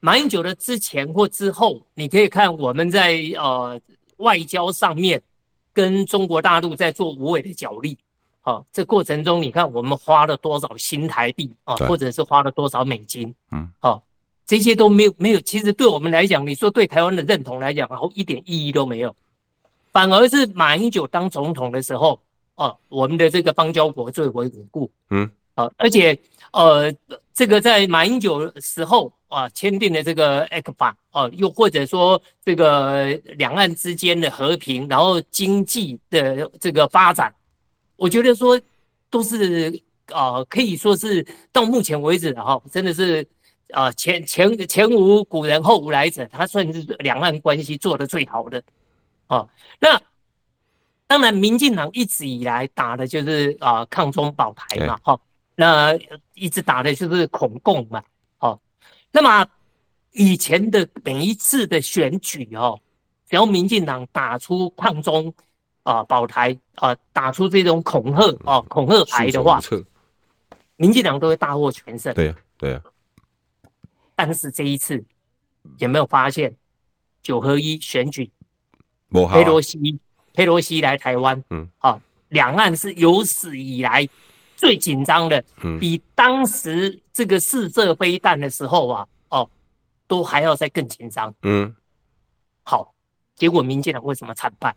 [0.00, 3.78] 马英九的之前或之后，你可以看我们在呃
[4.16, 5.20] 外交上面
[5.74, 7.98] 跟中国大陆在做无谓的角力，
[8.44, 14.02] 哦，这过程中你看我们花了多少新台币啊，或者是花了多少美金，嗯，好，
[14.46, 15.40] 这些都没有没有。
[15.42, 19.14] 其实对我们来讲，你说对台湾的认同来讲，然后一点意义都没有。
[19.92, 22.18] 反而是马英九当总统的时候，
[22.56, 24.90] 哦，我们的这个邦交国最为稳固。
[25.10, 26.18] 嗯，啊，而且
[26.52, 26.92] 呃，
[27.32, 37.34] 这个在马英九时候啊签订的这个 ECFA 哦，又或者说这个两岸之间的和平，然后经济的这个发展，
[37.96, 38.60] 我觉得说
[39.10, 43.26] 都是啊，可以说是到目前为止的哈，真的是
[43.72, 48.62] 啊前前前无古人后无来者，他算是两岸关系做得最好的。
[49.26, 49.48] 啊，
[49.80, 50.00] 那
[51.06, 55.20] 当然，民进党一直以来打的就是啊、呃、抗中保台嘛，哈、哦，
[55.54, 55.96] 那
[56.32, 58.02] 一直打的就是恐共嘛，
[58.38, 58.58] 哦，
[59.12, 59.46] 那么
[60.12, 62.80] 以前的每一次的选举哦，
[63.28, 65.32] 只要民进党打出抗中
[65.82, 69.60] 啊、呃、保台啊、呃，打出这种恐吓哦恐吓牌的话，
[70.76, 72.12] 民进党都会大获全胜。
[72.14, 72.90] 对呀、啊，对呀、啊。
[74.16, 75.04] 但是这一次
[75.78, 76.56] 有没有发现
[77.22, 78.30] 九合一选举？
[79.10, 80.00] 佩洛西，
[80.34, 84.06] 佩洛西来台湾，嗯，好，两岸是有史以来
[84.56, 89.48] 最紧张的，嗯，比当时这个试射飞弹的时候啊，哦，
[90.08, 91.72] 都还要再更紧张，嗯，
[92.64, 92.92] 好，
[93.36, 94.74] 结果民进党为什么惨败？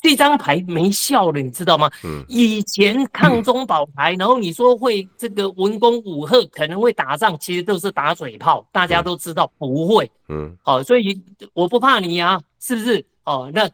[0.00, 1.90] 这张牌没效了，你知道吗？
[2.04, 11.22] 嗯，以前抗中保台，然后你说会这个文攻武吓，可能会打仗，其实都是打嘴炮，大家都知道不会，嗯，好，所以
[11.52, 12.40] 我不怕你啊。
[12.60, 13.50] 是不是哦？
[13.52, 13.70] 那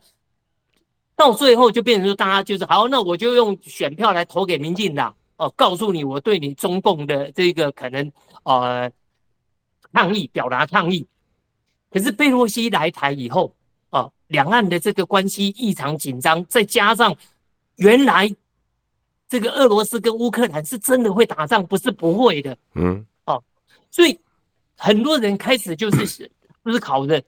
[1.17, 8.11] 到最后就变成说，大家就是好，那我就用选票来投给民进党哦，告诉你我对你中共的这个可能
[8.45, 8.91] 呃
[9.93, 11.07] 抗议，表达抗议。
[11.91, 13.55] 可是贝洛西来台以后
[13.91, 17.15] 哦，两岸的这个关系异常紧张，再加上
[17.77, 18.35] 原来
[19.29, 23.43] 这个俄罗斯跟乌克兰是真的会打仗，不是不会的，嗯，哦，
[23.91, 24.19] 所以
[24.75, 27.23] 很多人开始就是思考的。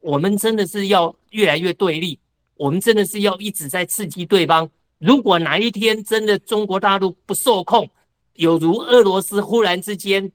[0.00, 2.18] 我们真的是要越来越对立，
[2.56, 4.68] 我们真的是要一直在刺激对方。
[4.98, 7.88] 如果哪一天真的中国大陆不受控，
[8.34, 10.30] 有如俄罗斯忽然之间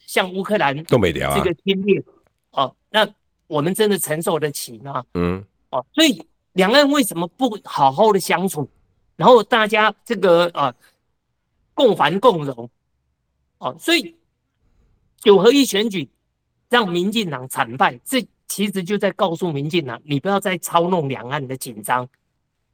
[0.00, 2.02] 像乌克兰都没聊啊，这个侵略
[2.50, 3.08] 哦，那
[3.46, 5.04] 我们真的承受得起吗？
[5.14, 6.20] 嗯，哦，所以
[6.54, 8.68] 两岸为什么不好好的相处，
[9.14, 10.74] 然后大家这个啊
[11.74, 12.68] 共繁共荣？
[13.58, 14.16] 哦，所以
[15.20, 16.08] 九合一选举
[16.68, 18.26] 让民进党惨败，这。
[18.48, 22.08] 其实就在告诉民进党，你不要再操弄两岸的紧张，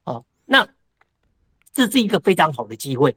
[0.03, 0.67] 哦，那
[1.73, 3.15] 这是一个非常好的机会。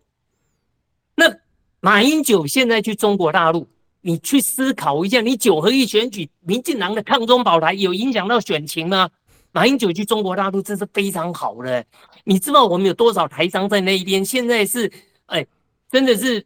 [1.14, 1.32] 那
[1.80, 3.68] 马英九现在去中国大陆，
[4.00, 9.08] 你去思考一下，你九合一选举，民进党的抗中保台有影响到选情吗？
[9.52, 11.84] 马英九去中国大陆，这是非常好的。
[12.24, 14.24] 你知道我们有多少台商在那一边？
[14.24, 14.90] 现在是，
[15.26, 15.46] 哎，
[15.90, 16.44] 真的是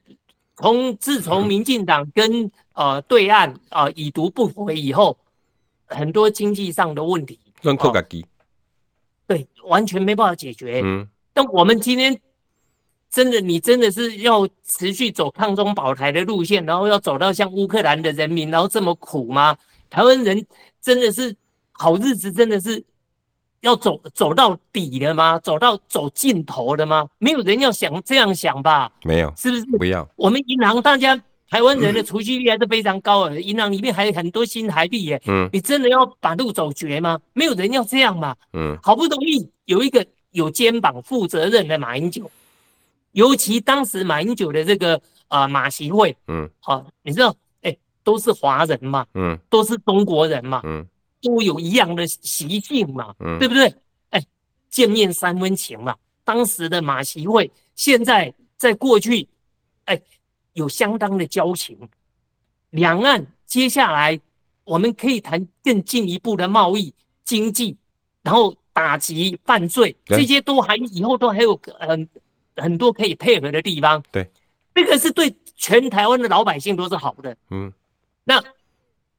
[0.57, 5.17] 从自从民进党跟呃对岸啊、呃、已读不回以后。
[5.91, 7.39] 很多经济上的问题，
[8.09, 8.25] 哦，
[9.27, 10.81] 对，完全没办法解决。
[10.83, 12.19] 嗯，但我们今天
[13.11, 19.57] 真的，你真的是要持续走抗中保台的路线，然后要走到像乌克兰的人民，然后这么苦吗？
[19.89, 20.47] 台湾人
[20.81, 21.37] 真的是
[21.73, 22.83] 好日子，真的是
[23.61, 25.39] 要走走到底了吗？
[25.41, 27.09] 走到走尽头了吗？
[27.19, 28.91] 没有人要想这样想吧？
[29.05, 29.65] 没有，是不是？
[29.79, 31.21] 不要，我们银行大家。
[31.51, 35.21] 台湾人的储蓄率还是非常高的，银行里面还有很多新台币耶。
[35.27, 37.19] 嗯，你真的要把路走绝吗？
[37.33, 38.37] 没有人要这样嘛。
[38.53, 42.31] 嗯，好不容易有一个有肩膀、负责任的马英九，
[43.13, 44.95] 尤其当时马英九的这个
[45.27, 50.87] 啊、呃、马习会，嗯，好、啊，你知道，哎、欸，都是华人嘛，嗯，都是中国人嘛，嗯，
[51.21, 53.67] 都有一样的习性嘛，嗯，对不对？
[54.11, 54.27] 哎、欸，
[54.71, 55.97] 见面三分情嘛。
[56.23, 59.27] 当时的马习会，现在在过去，
[59.87, 60.03] 哎、欸。
[60.61, 61.77] 有相当的交情，
[62.71, 64.21] 两岸接下来
[64.65, 66.95] 我们可以谈更进一步的贸易、
[67.25, 67.77] 经济，
[68.23, 72.09] 然后打击犯罪，这些都还以后都还有很
[72.57, 74.03] 很多可以配合的地方。
[74.13, 74.31] 对，
[74.75, 77.37] 这个是对全台湾的老百姓都是好的。
[77.51, 77.73] 嗯，
[78.25, 78.43] 那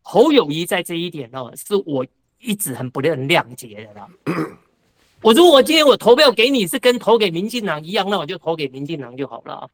[0.01, 2.05] 侯友谊在这一点呢，是我
[2.39, 4.07] 一直很不能谅解的啦。
[5.21, 9.69] 我如果今天我投票给你是跟投给民进党一样，那我就投给民进党就好了。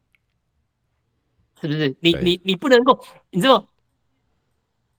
[1.60, 1.94] 是不是？
[2.00, 2.98] 你你你不能够，
[3.30, 3.66] 你知道？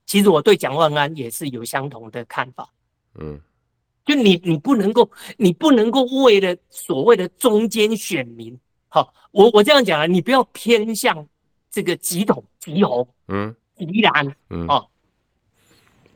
[0.06, 2.68] 其实我对蒋万安也是有相同的看法。
[3.14, 3.40] 嗯，
[4.04, 8.58] 就你你不能够，你不能够为了所谓的中间选民，
[8.88, 11.24] 好，我我这样讲啊，你不要偏向
[11.70, 14.88] 这个极统极红，嗯，极蓝，嗯，哦，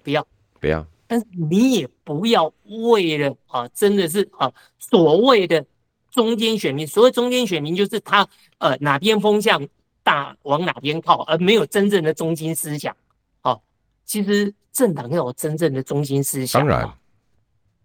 [0.03, 0.27] 不要
[0.59, 2.53] 不要，但是你也不要
[2.91, 5.65] 为了啊，真的是啊，所谓的
[6.11, 8.29] 中间选民，所谓中间选民就是他
[8.59, 9.65] 呃哪边风向。
[10.05, 12.95] 大往哪边靠，而没有真正的中心思想。
[13.43, 13.61] 哦，
[14.05, 16.61] 其实政党要有真正的中心思想。
[16.61, 16.89] 当然。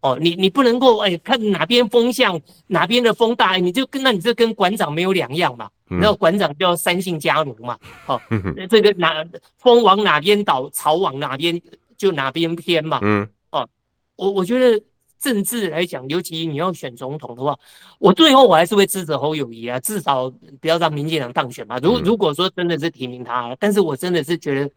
[0.01, 5.69] 哦，你你不能够哎，看哪边风向，哪边的风大，你就跟那你这跟馆长没有两样嘛。
[5.87, 7.77] 然后馆长叫三姓家奴嘛。
[8.05, 8.21] 哦，
[8.69, 9.25] 这个哪
[9.57, 11.59] 风往哪边倒，潮往哪边
[11.97, 12.99] 就哪边偏嘛。
[13.01, 13.27] 嗯。
[13.51, 13.67] 哦，
[14.15, 14.81] 我我觉得
[15.19, 17.57] 政治来讲，尤其你要选总统的话，
[17.99, 20.29] 我最后我还是会支持侯友谊啊，至少
[20.61, 21.77] 不要让民进党当选嘛。
[21.79, 24.71] 如如果说真的是提名他，但是我真的是觉得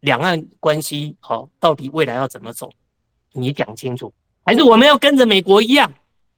[0.00, 2.70] 两岸关系好，到底未来要怎么走？
[3.32, 4.12] 你讲清楚，
[4.44, 5.92] 还是我们要跟着美国一样，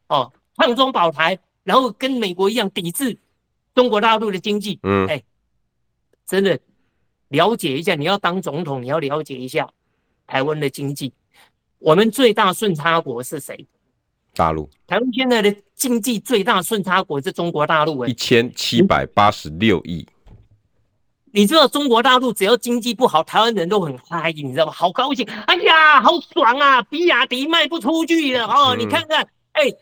[0.08, 3.18] 哦，抗中保台，然后跟美国一样抵制
[3.74, 4.78] 中国大陆的经济？
[4.82, 5.22] 嗯，哎，
[6.26, 6.58] 真的
[7.28, 9.68] 了解一下，你要当总统，你要了解一下
[10.26, 11.12] 台湾的经济。
[11.81, 13.66] 我们最大顺差国是谁？
[14.35, 14.70] 大陆。
[14.87, 20.07] 台湾现在的经济最大顺差国是中国大陆，一千七百八十六亿。
[21.33, 24.72] 你知道中国大陆只要经济不好，台湾人都很嗨，你知道吗？
[24.72, 26.83] 好高兴，哎呀，好爽啊！
[26.83, 29.22] 比亚迪卖不出去了哦，嗯、你看看，
[29.53, 29.76] 哎、欸，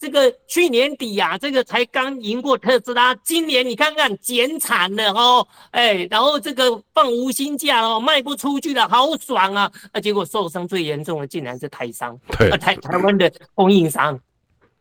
[0.00, 9.70] 这个去年底呀、啊，这个才刚赢过特斯拉，今年你看看减产了哦，哎、欸，然后这个放无薪假哦，卖不出去了，好爽啊！
[9.92, 14.18] 啊，结果受伤最严重的竟然是台商，对啊、台台湾的供应商。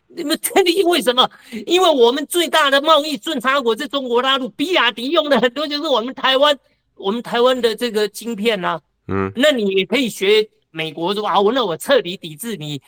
[0.08, 1.30] 你们这里因为什么？
[1.66, 6.58] 因为我们最大的贸易顺差国是中国大陆，比亚迪用的很多就是我们台湾，
[6.96, 8.82] 我们台湾的这个晶片呐、啊。
[9.10, 12.82] 嗯，那你也可以学美国说啊，我那我彻底抵制你，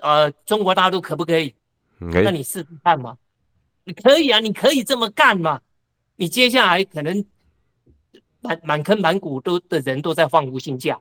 [0.00, 1.54] 呃，中国大陆可不可以？
[1.98, 3.16] 那你试试看嘛，
[3.84, 5.60] 你可以啊，你可以这么干嘛？
[6.16, 7.24] 你接下来可能
[8.40, 10.98] 满满坑满谷都的人都在放无薪假，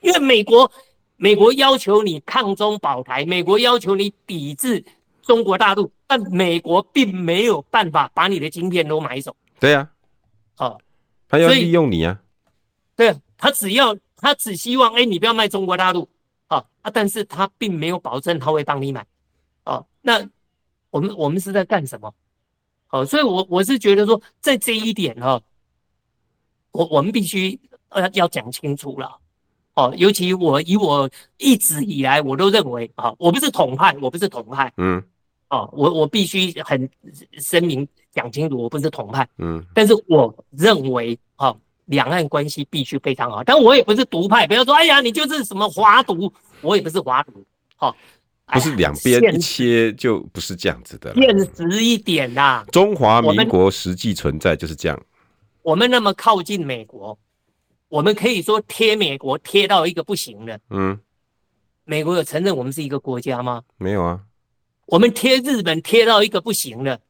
[0.00, 0.70] 因为美国。
[1.16, 4.84] 美国要求你抗中保台，美国要求你抵制
[5.22, 9.34] 中国大陆，但美国并没有办法把你的晶片都买走。
[9.60, 9.88] 对呀、
[10.56, 10.80] 啊，哦，
[11.28, 12.20] 他要利用你啊。
[12.96, 16.06] 对，他只要他只希望，哎、欸，你不要卖中国大陆，
[16.48, 19.06] 啊啊，但是他并没有保证他会帮你买，哦，
[20.06, 20.28] 那
[20.90, 22.14] 我们我们是在干什么？
[22.90, 25.40] 哦，所以我我是觉得说，在这一点哈，
[26.72, 29.18] 我我们必须呃要讲清楚了。
[29.72, 35.02] 哦，尤其我以我一直以来我都认为啊，我不是统派，我不是统派，嗯，
[35.48, 36.88] 哦，我我必须很
[37.38, 47.44] 声明讲清楚，我不是统派，嗯，但是我认为啊，两岸关系必须非常好，但我也不是独派，不要说哎呀，你就是什么华独，我也不是华独，
[47.74, 47.96] 好，
[48.46, 55.00] 不是两边一切就不是这样子的，现实一点呐，中华民国实际存在就是这样，
[55.62, 57.18] 我们那么靠近美国。
[57.88, 60.98] 我们可以说贴美国贴到一个不行的，嗯，
[61.84, 63.62] 美国有承认我们是一个国家吗？
[63.76, 64.20] 没有啊。
[64.86, 67.00] 我们贴日本贴到一个不行的，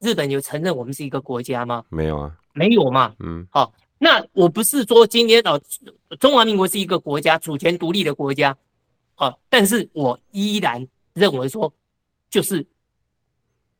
[0.00, 1.84] 日本有承认我们是一个国家吗？
[1.88, 3.14] 没有啊，没有嘛。
[3.20, 5.58] 嗯，好，那我不是说今天哦，
[6.20, 8.54] 中华民国是一个国家，主权独立的国家，
[9.18, 11.72] 好，但是我依然认为说，
[12.30, 12.64] 就是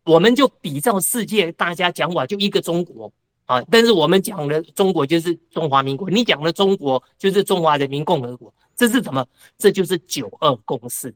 [0.05, 3.13] 我们就比照世界大家讲法，就一个中国。
[3.47, 3.63] 啊！
[3.71, 9.27] 但是我们讲的中国就是中华民国，你讲的中国就是中华人民共和国，这是什么？
[9.57, 11.15] 这就是九二共识。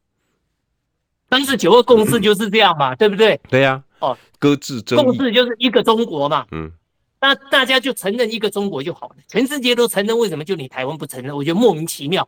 [1.28, 3.38] 但是九二共识就是这样嘛，嗯、对不对？
[3.50, 4.08] 对呀、啊。
[4.08, 5.02] 哦，搁置争议。
[5.02, 6.46] 共识就是一个中国嘛。
[6.52, 6.72] 嗯。
[7.20, 11.36] 那大家就承认一个中国就好了，全世界都承认，为什么就你台湾不承认？
[11.36, 12.26] 我觉得莫名其妙。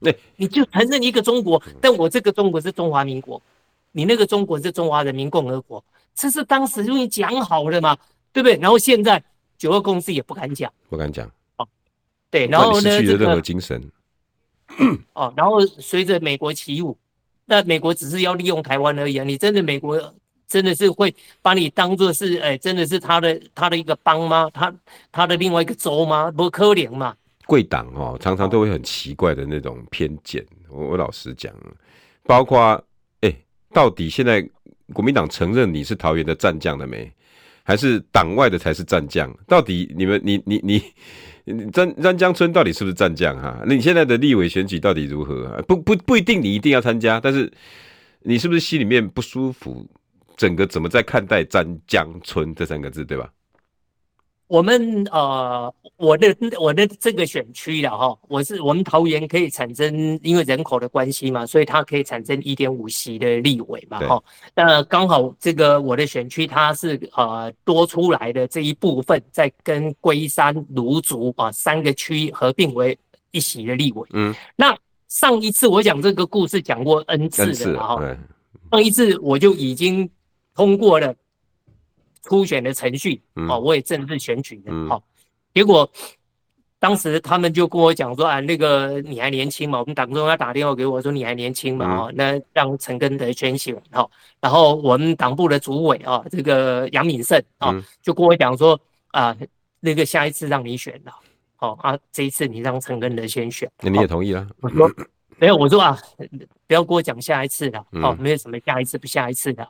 [0.00, 3.40] 对，你就承认一个中国，但我这个中国是中华民国，
[3.92, 5.84] 你那个中国是中华人民共和国，
[6.14, 7.96] 这是当时就已经讲好了嘛。
[8.32, 8.58] 对不对？
[8.58, 9.24] 然后现在
[9.56, 11.26] 九二共识也不敢讲，不敢讲。
[11.56, 11.66] 哦，
[12.30, 13.82] 对，然后呢，失去了任何精神。
[15.14, 16.94] 哦，然后随着美国起舞，
[17.46, 19.24] 那美国只是要利用台湾而已啊！
[19.24, 19.98] 你真的美国
[20.46, 24.50] 真的是会把你当做是哎，真的是他的他的一个邦吗？
[24.52, 24.74] 他
[25.10, 26.30] 他的另外一个州吗？
[26.30, 27.16] 不可怜嘛。
[27.46, 30.44] 贵党哦，常常都会很奇怪的那种偏见。
[30.68, 31.52] 我我老实讲，
[32.24, 32.82] 包括
[33.20, 33.34] 哎，
[33.72, 34.46] 到底现在
[34.92, 37.10] 国民党承认你是桃园的战将了没？
[37.62, 39.32] 还是党外的才是战将？
[39.46, 43.62] 到底你们你你你詹詹江村到底是不是战将哈？
[43.66, 45.62] 那你现在的立委选举到底如何啊？
[45.66, 47.52] 不不不一定你一定要参加，但是
[48.20, 49.84] 你是不是心里面不舒服？
[50.36, 53.30] 整个怎么在看待詹江村这三个字，对吧？
[54.48, 64.22] 我们呃，我的我的这个选区了哈，我是我们桃园可以产生，因为人口的关系嘛，所以它可以产生一点五席的立委嘛哈。
[64.54, 72.96] 那刚好这个我的选区它是呃多出来的这一部分，在跟龟山、芦竹啊三个区合并为
[73.32, 74.08] 一席的立委。
[74.12, 74.76] 嗯，那
[75.08, 78.16] 上一次我讲这个故事讲过 N 次了哈，
[78.70, 80.08] 上一次我就已经
[80.54, 81.12] 通过了。
[82.22, 85.02] 初选的程序，嗯、哦，我也正式选举的，嗯、哦，
[85.54, 85.88] 结果
[86.78, 94.08] 当时他们就跟我讲说啊，那个你还年轻嘛，我们党中央打电话给我说你还年轻嘛，哦，那让陈根德先选，哦，
[94.40, 98.78] 然后我们党部的主委啊，这个杨敏胜啊，哦、就跟我讲说
[99.12, 99.34] 啊，
[99.80, 101.12] 那个下一次让你选了，
[101.60, 104.46] 哦啊，这一次你让陈根德先选，那你也同意了？
[104.60, 104.90] 我说
[105.38, 105.98] 没有，我说啊，
[106.66, 109.66] 不要跟我讲下一次了，哦，没有什么下一次不下一次的。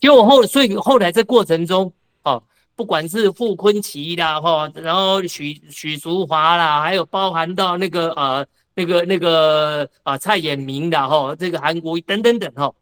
[0.00, 1.92] 结果后，所以后来这过程中，
[2.22, 2.40] 哦，
[2.76, 8.46] 不管是傅坤奇啦，哈，然后许许淑华啦，还有包含到那个呃
[8.76, 12.72] 那个那个啊、呃、蔡衍明的哈，这个韩国瑜等等等哈，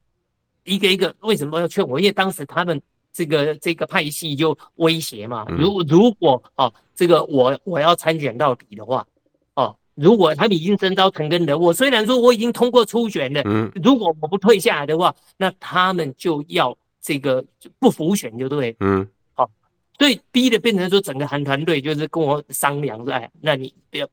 [0.65, 1.99] 一个一个为什么要劝我？
[1.99, 2.79] 因为当时他们
[3.15, 9.07] 这个这个派系就威胁嘛，如如果哦这个我我要参选到底的话，
[9.55, 16.77] 哦，如果他们已经征召陈根的，我虽然说我已经通过初选了，嗯，如果我不退下来的话，那他们就要。
[17.07, 17.45] 这个
[17.79, 19.51] 不服选就对，嗯，好、哦，
[19.97, 24.09] 所以逼的变成说整个韩团队就是跟我商量说，哎，那你不要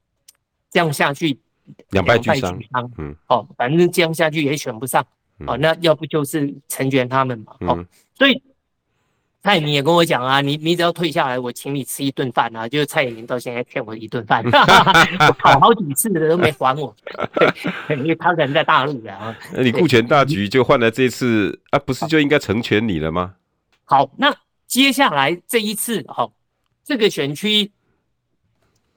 [0.69, 1.35] 这样下去，
[1.89, 2.61] 两败俱伤，
[2.99, 5.03] 嗯，哦，反正这样下去也选不上，
[5.39, 8.39] 嗯、哦，那要不就是成全他们嘛，哦，嗯、所以。
[9.43, 12.65] 蔡衍明也跟我讲啊，你你只要退下来，我请你吃一顿饭啊。
[12.65, 16.95] 就是蔡衍明到现在欠我一顿饭， 我跑好几次了都没还我，
[17.89, 19.35] 因为他人在大陆啊。
[19.51, 23.35] 那你顾全大局，就换来这次啊，不是就应该成全你了吗？
[23.83, 24.33] 好，那
[24.65, 26.31] 接下来这一次，好，
[26.85, 27.69] 这个选区，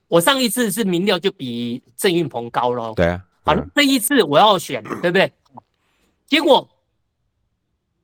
[0.07, 3.21] 我上一次是民调就比郑运鹏高咯，对啊。
[3.45, 5.33] 好，这一次我要选，对不对？
[6.25, 6.69] 结果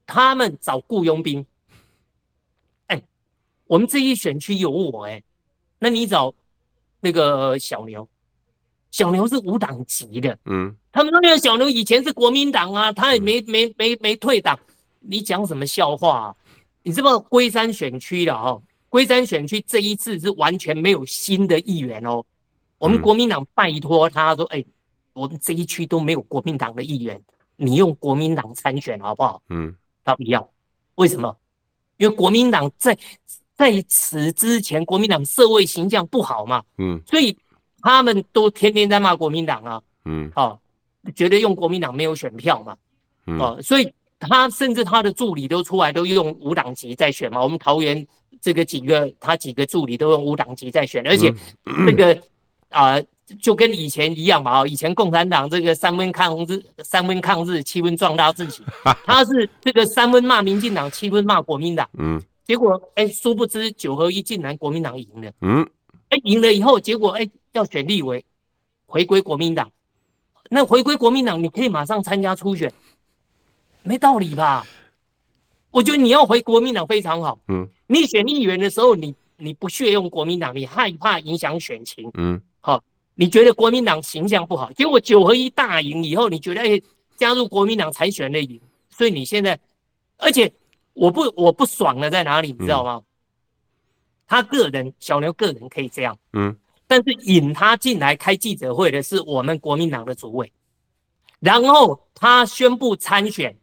[0.05, 1.47] 他们找雇佣兵。
[3.67, 5.25] 我们这一选区有我哎、欸，
[5.79, 6.35] 那你找
[7.01, 8.07] 那个小牛，
[8.91, 14.59] 小牛是无党籍的，嗯，他们说那个小牛以前是国民党啊，他也没没没没退党，
[15.01, 16.37] 你讲什么笑话啊？
[16.83, 18.63] 你知不知道龟山选区的哦？
[18.89, 22.23] 龟山选区这一次是完全没有新的议员哦，
[22.77, 24.63] 我们国民党拜托他说，哎，
[25.15, 27.19] 我们这一区都没有国民党的议员，
[27.57, 29.43] 你用国民党参选好不好？
[29.49, 30.47] 嗯，他不要，
[30.97, 31.35] 为什么？
[31.97, 32.99] 因为国民党在。
[33.55, 37.37] 在此之前，国民党社会形象不好嘛，嗯，所以
[37.81, 40.59] 他们都天天在骂国民党啊，嗯，哦，
[41.15, 42.75] 觉得用国民党没有选票嘛，
[43.27, 47.43] 嗯、哦，所以他甚至他的助理都出来都用无党籍在选嘛。
[47.43, 48.05] 我们桃园
[48.41, 51.33] 这个几个，他几个助理都用无党籍在选，而且
[51.87, 52.15] 这个
[52.71, 53.07] 啊、呃，
[53.41, 58.65] 就跟以前一样嘛，以前共产党这个三分抗日，三分抗日，七分壮大自己，
[59.05, 62.21] 他是这个三分骂民进党，七分骂国民党，嗯。
[62.45, 65.33] 结果，哎，殊不知九合一竟然国民党赢了。
[65.43, 65.65] 嗯，
[66.09, 68.25] 哎，赢了以后，结果，哎，要选立委，
[68.87, 69.71] 回归国民党。
[70.51, 72.71] 那回归国民党，你可以马上参加初选，
[73.85, 74.67] 没道理吧？
[75.71, 77.39] 我觉得你要回国民党非常好。
[77.47, 82.11] 嗯，你选议员的时候，你你不屑用国民党，你害怕影响选情。
[82.15, 82.83] 嗯，好，
[83.15, 86.83] 你觉得国民党形象不好，结果九合一大赢以后，你觉得哎，
[87.17, 89.59] 加入国民党才选的赢，所以你现在，
[90.17, 90.53] 而且。
[90.95, 92.97] 我不我不爽的在哪里，你知道吗？
[92.97, 93.05] 嗯、
[94.27, 96.55] 他个人小牛个人可以这样，嗯，
[96.87, 100.53] 但是引他进来开记者会的是我们国民党的主委，
[101.41, 103.57] 然后他宣布参选，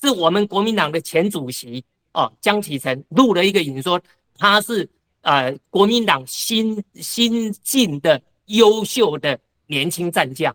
[0.00, 1.82] 是我们国民党的前主席
[2.12, 4.00] 哦江启臣录了一个影说
[4.36, 4.88] 他是
[5.22, 10.54] 呃国民党新新进的优秀的年轻战将，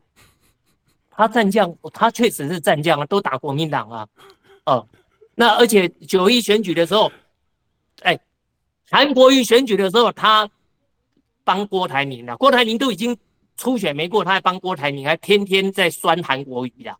[1.10, 4.08] 他战将他确实是战将啊，都打国民党啊，
[4.66, 4.88] 哦。
[5.36, 7.12] 那而且九一选举的时候，
[8.02, 8.18] 哎，
[8.90, 10.50] 韩国瑜选举的时候，他
[11.44, 12.38] 帮郭台铭了。
[12.38, 13.18] 郭台铭都已经
[13.58, 16.98] 初选没过，他还帮郭台铭，还天天在酸韩国瑜的。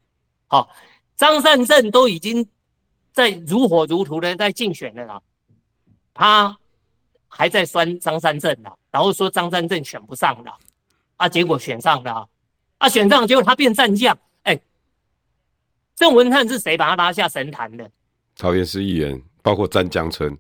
[0.48, 0.70] 好，
[1.16, 2.46] 张善政都已经
[3.14, 5.22] 在如火如荼的在竞选了啦，
[6.14, 6.58] 他
[7.28, 10.58] 还在酸张善政了，然后说张善政选不上了，
[11.16, 12.28] 啊，结果选上了，
[12.78, 14.18] 啊，选上结果他变战将。
[14.44, 14.60] 哎，
[15.96, 17.90] 郑文灿是谁把他拉下神坛的？
[18.38, 20.38] 桃园市议员包括詹江村，